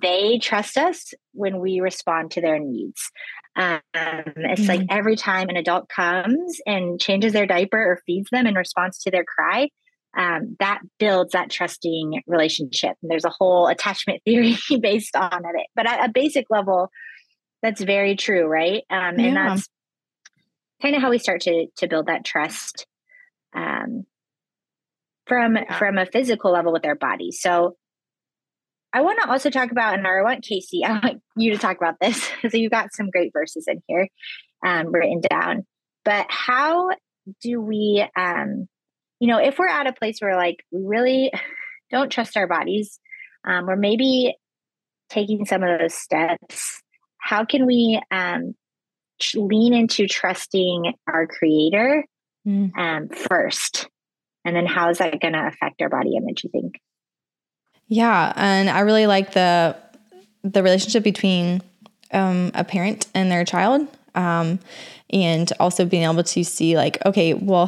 [0.00, 3.10] they trust us when we respond to their needs.
[3.56, 4.68] Um, it's mm-hmm.
[4.68, 9.02] like every time an adult comes and changes their diaper or feeds them in response
[9.02, 9.68] to their cry,
[10.16, 12.96] um, that builds that trusting relationship.
[13.02, 15.66] And there's a whole attachment theory based on it.
[15.74, 16.90] But at a basic level,
[17.62, 18.82] that's very true, right?
[18.90, 19.26] Um, yeah.
[19.26, 19.68] And that's
[20.80, 22.86] kind of how we start to to build that trust
[23.54, 24.06] um,
[25.26, 25.78] from yeah.
[25.78, 27.32] from a physical level with our body.
[27.32, 27.76] So
[28.92, 31.76] I want to also talk about, and I want Kasey, I want you to talk
[31.76, 32.28] about this.
[32.48, 34.08] so you've got some great verses in here
[34.64, 35.66] um, written down.
[36.04, 36.90] But how
[37.42, 38.68] do we, um,
[39.20, 41.32] you know, if we're at a place where like we really
[41.90, 42.98] don't trust our bodies,
[43.44, 44.36] um, or maybe
[45.08, 46.82] taking some of those steps,
[47.18, 48.54] how can we um,
[49.34, 52.04] lean into trusting our creator
[52.46, 52.70] mm.
[52.76, 53.88] um, first?
[54.44, 56.80] And then how is that going to affect our body image, you think?
[57.90, 59.76] Yeah, and I really like the
[60.42, 61.60] the relationship between
[62.12, 63.86] um, a parent and their child.
[64.14, 64.60] Um,
[65.12, 67.66] and also being able to see like okay well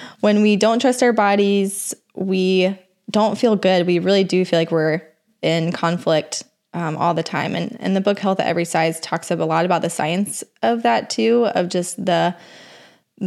[0.20, 2.78] when we don't trust our bodies we
[3.10, 5.00] don't feel good we really do feel like we're
[5.42, 6.42] in conflict
[6.74, 9.64] um, all the time and, and the book health at every size talks a lot
[9.64, 12.34] about the science of that too of just the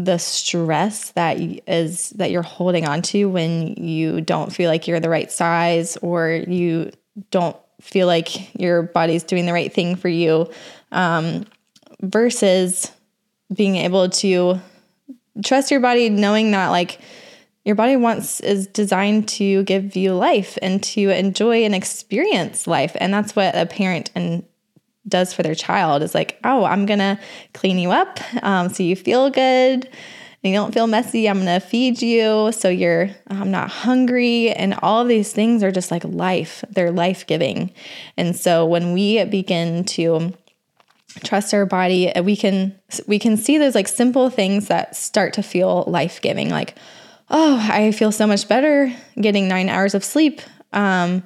[0.06, 1.38] the stress that
[1.68, 5.98] is that you're holding on to when you don't feel like you're the right size
[5.98, 6.92] or you
[7.32, 10.50] don't feel like your body's doing the right thing for you
[10.92, 11.46] um,
[12.02, 12.92] versus
[13.54, 14.60] being able to
[15.44, 17.00] trust your body knowing that like
[17.68, 22.96] your body wants is designed to give you life and to enjoy and experience life.
[22.98, 24.46] And that's what a parent and
[25.08, 27.20] does for their child is like, oh, I'm gonna
[27.54, 29.90] clean you up um, so you feel good
[30.44, 31.28] and you don't feel messy.
[31.28, 34.52] I'm gonna feed you so you're I'm not hungry.
[34.52, 37.72] And all of these things are just like life, they're life giving.
[38.18, 40.34] And so when we begin to
[41.24, 42.76] trust our body, we can
[43.08, 46.76] we can see those like simple things that start to feel life giving, like,
[47.30, 50.42] oh, I feel so much better getting nine hours of sleep
[50.74, 51.24] Um,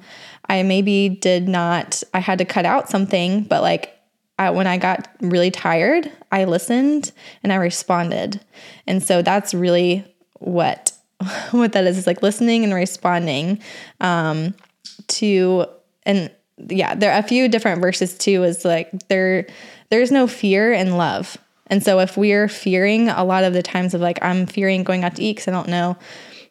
[0.52, 3.98] I maybe did not, I had to cut out something, but like
[4.38, 7.10] I, when I got really tired, I listened
[7.42, 8.38] and I responded.
[8.86, 10.04] And so that's really
[10.40, 10.92] what
[11.52, 13.62] what that is is like listening and responding
[14.02, 14.52] um,
[15.08, 15.64] to
[16.02, 16.30] and
[16.68, 19.46] yeah, there are a few different verses too is like there
[19.88, 21.38] there's no fear in love.
[21.68, 25.02] And so if we're fearing a lot of the times of like I'm fearing going
[25.02, 25.96] out to eat because I don't know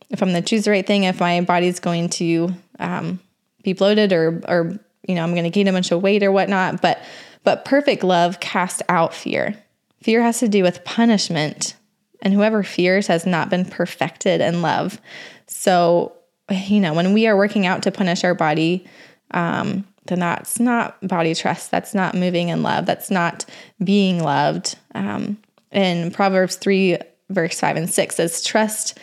[0.10, 2.50] if I'm going to choose the right thing, if my body's going to
[2.80, 3.20] um,
[3.64, 6.32] be bloated or or you know I'm going to gain a bunch of weight or
[6.32, 6.82] whatnot.
[6.82, 7.02] But
[7.44, 9.56] but perfect love casts out fear.
[10.02, 11.76] Fear has to do with punishment,
[12.22, 15.00] and whoever fears has not been perfected in love.
[15.48, 16.14] So
[16.50, 18.86] you know when we are working out to punish our body.
[19.32, 21.70] Um, then that's not body trust.
[21.70, 22.86] That's not moving in love.
[22.86, 23.46] That's not
[23.84, 24.76] being loved.
[24.96, 25.38] Um,
[25.72, 26.98] in Proverbs 3,
[27.30, 28.98] verse 5 and 6 says, Trust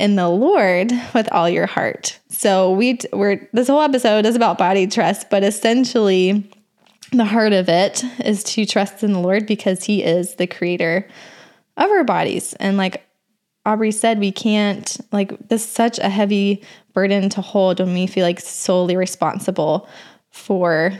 [0.00, 2.18] in the Lord with all your heart.
[2.30, 6.50] So we we're this whole episode is about body trust, but essentially
[7.12, 11.06] the heart of it is to trust in the Lord because he is the creator
[11.76, 12.54] of our bodies.
[12.54, 13.04] And like
[13.66, 18.06] Aubrey said, we can't like this is such a heavy burden to hold when we
[18.06, 19.86] feel like solely responsible
[20.30, 20.92] for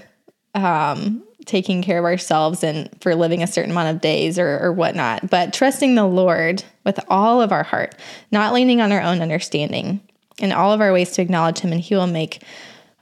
[0.54, 4.72] um taking care of ourselves and for living a certain amount of days or, or
[4.72, 7.96] whatnot, but trusting the Lord with all of our heart,
[8.30, 10.00] not leaning on our own understanding,
[10.38, 12.44] in all of our ways to acknowledge Him, and He will make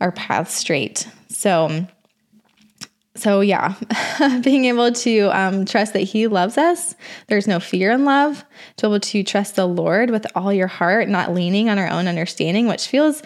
[0.00, 1.06] our path straight.
[1.28, 1.86] So,
[3.14, 3.74] so yeah,
[4.42, 6.94] being able to um, trust that He loves us,
[7.26, 8.46] there's no fear in love,
[8.78, 11.90] to be able to trust the Lord with all your heart, not leaning on our
[11.90, 13.22] own understanding, which feels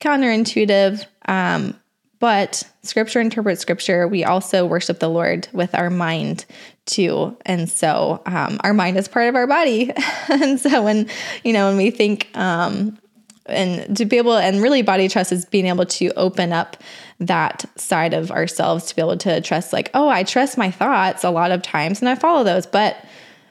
[0.00, 1.04] counterintuitive.
[1.26, 1.74] Um,
[2.18, 4.08] but scripture interprets scripture.
[4.08, 6.46] We also worship the Lord with our mind
[6.86, 7.36] too.
[7.44, 9.92] And so um, our mind is part of our body.
[10.28, 11.08] and so when,
[11.44, 12.98] you know, when we think, um,
[13.46, 16.76] and to be able, and really body trust is being able to open up
[17.20, 21.22] that side of ourselves to be able to trust, like, oh, I trust my thoughts
[21.22, 22.96] a lot of times and I follow those, but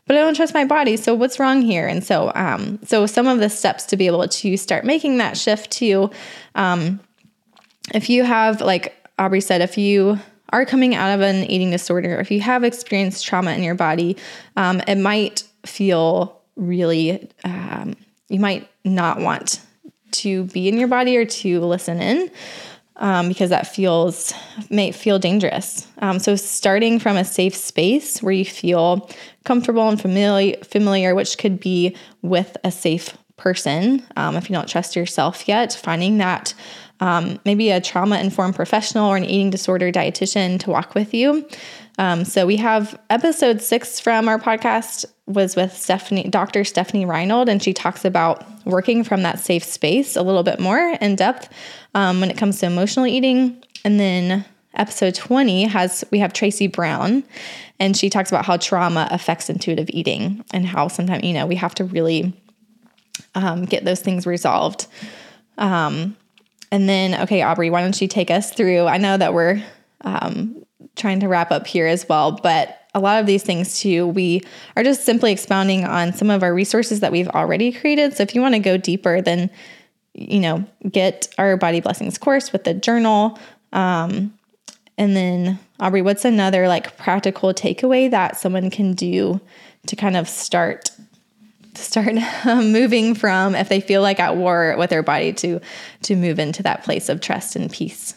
[0.07, 0.97] but I don't trust my body.
[0.97, 1.87] So what's wrong here?
[1.87, 5.35] And so, um, so some of the steps to be able to start making that
[5.35, 6.11] shift to,
[6.53, 6.99] um,
[7.93, 10.19] if you have, like Aubrey said, if you
[10.49, 14.17] are coming out of an eating disorder, if you have experienced trauma in your body,
[14.55, 17.95] um, it might feel really, um,
[18.29, 19.59] you might not want
[20.11, 22.31] to be in your body or to listen in.
[22.97, 24.33] Um, because that feels
[24.69, 25.85] may feel dangerous.
[25.97, 29.09] Um, so starting from a safe space where you feel
[29.43, 34.03] comfortable and familiar, familiar, which could be with a safe person.
[34.15, 36.53] Um, if you don't trust yourself yet, finding that
[36.99, 41.47] um, maybe a trauma informed professional or an eating disorder dietitian to walk with you.
[41.97, 46.63] Um, so we have episode six from our podcast was with Stephanie, Dr.
[46.63, 50.97] Stephanie Reinold, and she talks about working from that safe space a little bit more
[51.01, 51.49] in depth
[51.93, 53.63] um, when it comes to emotional eating.
[53.83, 57.23] And then episode 20 has we have Tracy Brown,
[57.79, 61.55] and she talks about how trauma affects intuitive eating and how sometimes you know we
[61.55, 62.33] have to really
[63.35, 64.87] um, get those things resolved.
[65.57, 66.17] Um,
[66.71, 68.85] and then, okay, Aubrey, why don't you take us through?
[68.87, 69.63] I know that we're
[70.01, 70.65] um,
[70.95, 74.41] trying to wrap up here as well, but a lot of these things too, we
[74.75, 78.15] are just simply expounding on some of our resources that we've already created.
[78.15, 79.49] So if you want to go deeper, then
[80.15, 83.37] you know, get our body blessings course with the journal.
[83.73, 84.33] Um,
[84.97, 89.41] and then Aubrey, what's another like practical takeaway that someone can do
[89.87, 90.89] to kind of start
[91.95, 92.15] start
[92.45, 95.59] moving from if they feel like at war with their body to
[96.01, 98.13] to move into that place of trust and peace.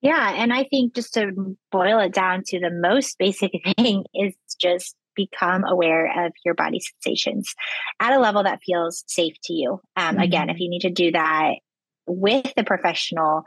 [0.00, 4.34] Yeah and i think just to boil it down to the most basic thing is
[4.60, 7.54] just become aware of your body sensations
[8.00, 9.80] at a level that feels safe to you.
[9.96, 10.20] Um, mm-hmm.
[10.20, 11.56] again if you need to do that
[12.06, 13.44] with the professional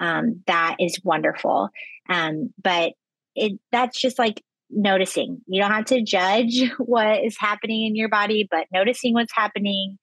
[0.00, 1.70] um, that is wonderful.
[2.08, 2.92] Um, but
[3.34, 4.42] it that's just like
[4.74, 5.40] noticing.
[5.46, 9.98] You don't have to judge what is happening in your body, but noticing what's happening,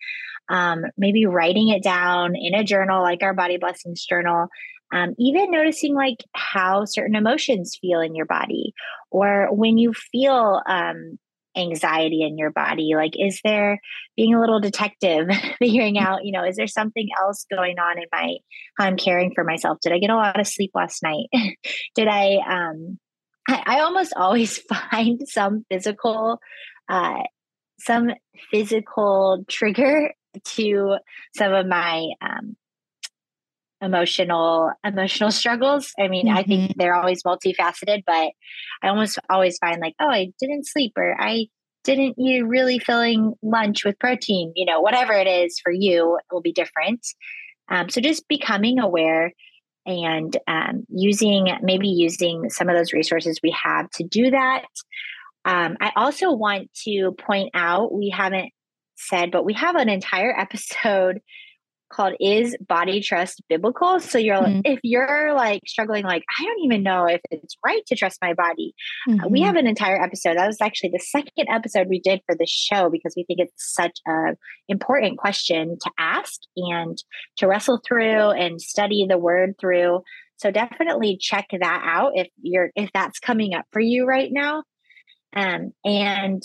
[0.50, 4.48] um, maybe writing it down in a journal like our Body Blessings journal.
[4.94, 8.74] Um, even noticing like how certain emotions feel in your body,
[9.10, 11.18] or when you feel um,
[11.56, 13.80] anxiety in your body, like is there
[14.16, 18.06] being a little detective, figuring out, you know, is there something else going on in
[18.12, 18.38] my
[18.78, 19.80] how I'm caring for myself?
[19.82, 21.28] Did I get a lot of sleep last night?
[21.96, 23.00] Did I um
[23.48, 26.40] I, I almost always find some physical,
[26.90, 27.24] uh,
[27.80, 28.12] some
[28.52, 30.14] physical trigger
[30.44, 30.98] to
[31.36, 32.56] some of my um,
[33.82, 35.92] emotional emotional struggles.
[36.00, 36.38] I mean, mm-hmm.
[36.38, 36.80] I think mm-hmm.
[36.80, 38.32] they're always multifaceted, but
[38.82, 41.48] I almost always find like, oh, I didn't sleep or I
[41.84, 44.54] didn't eat really filling lunch with protein.
[44.56, 47.06] You know, whatever it is for you, will be different.
[47.70, 49.34] Um, so just becoming aware
[49.86, 54.66] and um, using maybe using some of those resources we have to do that.
[55.46, 58.52] Um, I also want to point out we haven't
[58.96, 61.22] said, but we have an entire episode
[61.92, 64.62] called is body trust biblical so you're mm-hmm.
[64.66, 68.34] if you're like struggling like i don't even know if it's right to trust my
[68.34, 68.74] body
[69.08, 69.20] mm-hmm.
[69.20, 69.48] uh, we mm-hmm.
[69.48, 72.90] have an entire episode that was actually the second episode we did for the show
[72.90, 74.36] because we think it's such a
[74.68, 76.98] important question to ask and
[77.38, 80.02] to wrestle through and study the word through
[80.38, 84.64] so definitely check that out if you're if that's coming up for you right now
[85.34, 86.44] um, and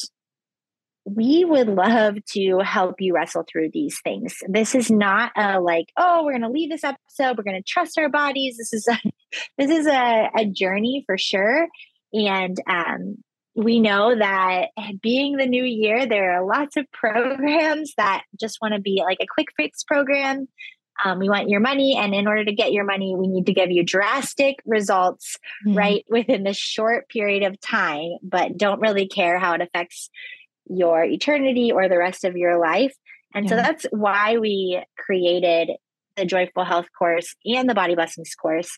[1.06, 4.38] we would love to help you wrestle through these things.
[4.48, 7.38] This is not a like, oh, we're going to leave this episode.
[7.38, 8.56] We're going to trust our bodies.
[8.58, 8.98] This is a,
[9.58, 11.68] this is a, a journey for sure.
[12.12, 13.16] And um,
[13.54, 14.66] we know that
[15.00, 19.18] being the new year, there are lots of programs that just want to be like
[19.20, 20.48] a quick fix program.
[21.04, 23.52] Um, we want your money, and in order to get your money, we need to
[23.52, 25.36] give you drastic results
[25.66, 25.76] mm-hmm.
[25.76, 30.08] right within this short period of time, but don't really care how it affects
[30.68, 32.94] your eternity or the rest of your life.
[33.34, 33.50] And yeah.
[33.50, 35.70] so that's why we created
[36.16, 38.76] the Joyful Health course and the Body Blessings course,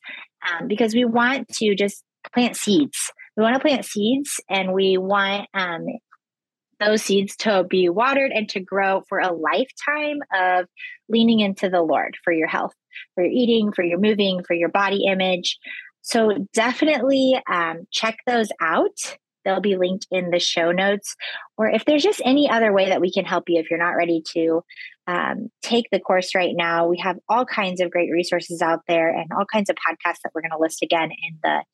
[0.49, 3.13] um, because we want to just plant seeds.
[3.37, 5.87] We want to plant seeds and we want um,
[6.81, 10.67] those seeds to be watered and to grow for a lifetime of
[11.09, 12.75] leaning into the Lord for your health,
[13.15, 15.59] for your eating, for your moving, for your body image.
[16.03, 19.17] So definitely um, check those out.
[19.45, 21.15] They'll be linked in the show notes.
[21.57, 23.97] Or if there's just any other way that we can help you if you're not
[23.97, 24.63] ready to
[25.07, 29.11] um, take the course right now, we have all kinds of great resources out there
[29.11, 31.65] and all kinds of podcasts that we're going to list again in the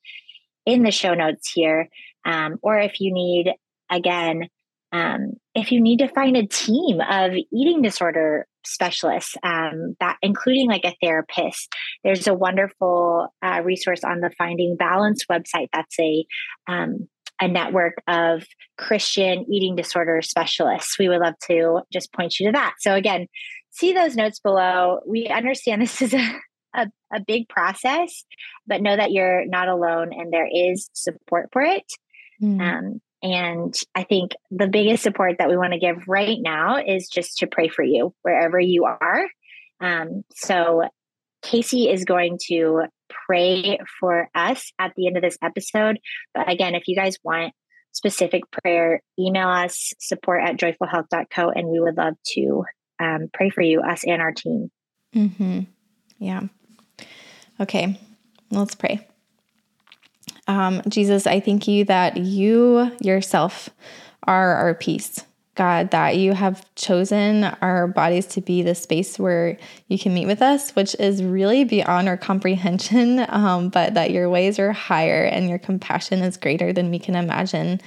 [0.65, 1.89] in the show notes here.
[2.25, 3.53] Um, or if you need
[3.91, 4.49] again
[4.95, 10.69] um, if you need to find a team of eating disorder specialists, um, that including
[10.69, 15.67] like a therapist, there's a wonderful uh, resource on the Finding Balance website.
[15.73, 16.25] That's a
[16.67, 17.09] um,
[17.41, 18.45] a network of
[18.77, 20.97] Christian eating disorder specialists.
[20.97, 22.75] We would love to just point you to that.
[22.79, 23.27] So, again,
[23.71, 24.99] see those notes below.
[25.05, 26.39] We understand this is a,
[26.73, 28.23] a, a big process,
[28.67, 31.85] but know that you're not alone and there is support for it.
[32.41, 32.61] Mm.
[32.61, 37.09] Um, and I think the biggest support that we want to give right now is
[37.09, 39.27] just to pray for you wherever you are.
[39.81, 40.83] Um, so,
[41.43, 42.85] Kasey is going to
[43.25, 45.99] pray for us at the end of this episode.
[46.33, 47.53] But again, if you guys want
[47.91, 52.65] specific prayer, email us support at joyfulhealth.co and we would love to
[52.99, 54.69] um, pray for you, us and our team.
[55.15, 55.61] Mm-hmm.
[56.19, 56.41] Yeah.
[57.59, 57.99] Okay,
[58.51, 59.07] let's pray.
[60.47, 63.69] Um, Jesus, I thank you that you yourself
[64.23, 65.23] are our peace.
[65.55, 70.25] God, that you have chosen our bodies to be the space where you can meet
[70.25, 75.23] with us, which is really beyond our comprehension, um, but that your ways are higher
[75.23, 77.79] and your compassion is greater than we can imagine.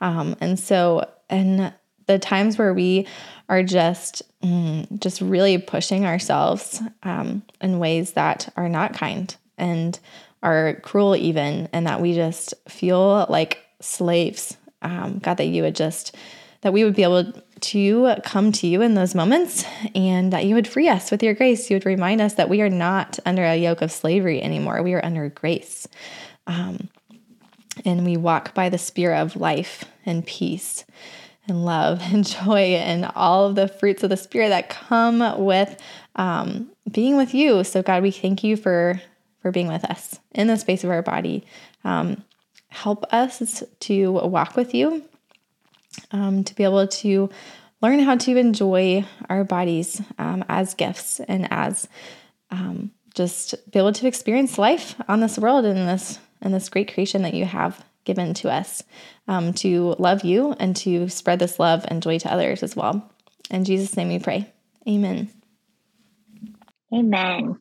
[0.00, 1.72] Um, and so, in
[2.06, 3.08] the times where we
[3.48, 9.98] are just, mm, just really pushing ourselves um, in ways that are not kind and
[10.42, 15.74] are cruel, even, and that we just feel like slaves, um, God, that you would
[15.74, 16.14] just
[16.62, 20.54] that we would be able to come to you in those moments and that you
[20.54, 21.70] would free us with your grace.
[21.70, 24.94] You would remind us that we are not under a yoke of slavery anymore, we
[24.94, 25.86] are under grace.
[26.46, 26.88] Um,
[27.84, 30.84] and we walk by the spirit of life and peace
[31.46, 35.80] and love and joy and all of the fruits of the spirit that come with
[36.16, 37.64] um, being with you.
[37.64, 39.00] So, God, we thank you for
[39.42, 41.44] for being with us in the space of our body.
[41.84, 42.24] Um,
[42.68, 45.04] help us to walk with you
[46.16, 47.30] um, to be able to
[47.82, 51.88] learn how to enjoy our bodies um, as gifts and as
[52.50, 56.92] um, just be able to experience life on this world and this and this great
[56.92, 58.82] creation that you have given to us
[59.26, 63.10] um, to love you and to spread this love and joy to others as well.
[63.50, 64.52] In Jesus' name we pray.
[64.88, 65.28] Amen.
[66.94, 67.58] Amen.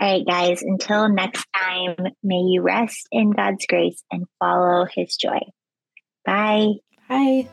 [0.00, 5.16] All right, guys, until next time, may you rest in God's grace and follow his
[5.16, 5.40] joy.
[6.24, 6.74] Bye.
[7.08, 7.48] Bye.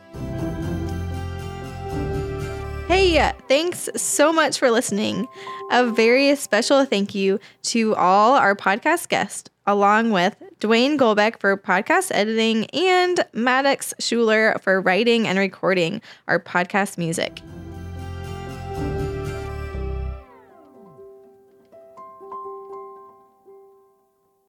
[2.88, 5.26] Hey, uh, thanks so much for listening.
[5.70, 11.56] A very special thank you to all our podcast guests, along with Dwayne Golbeck for
[11.56, 17.40] podcast editing and Maddox Schuler for writing and recording our podcast music.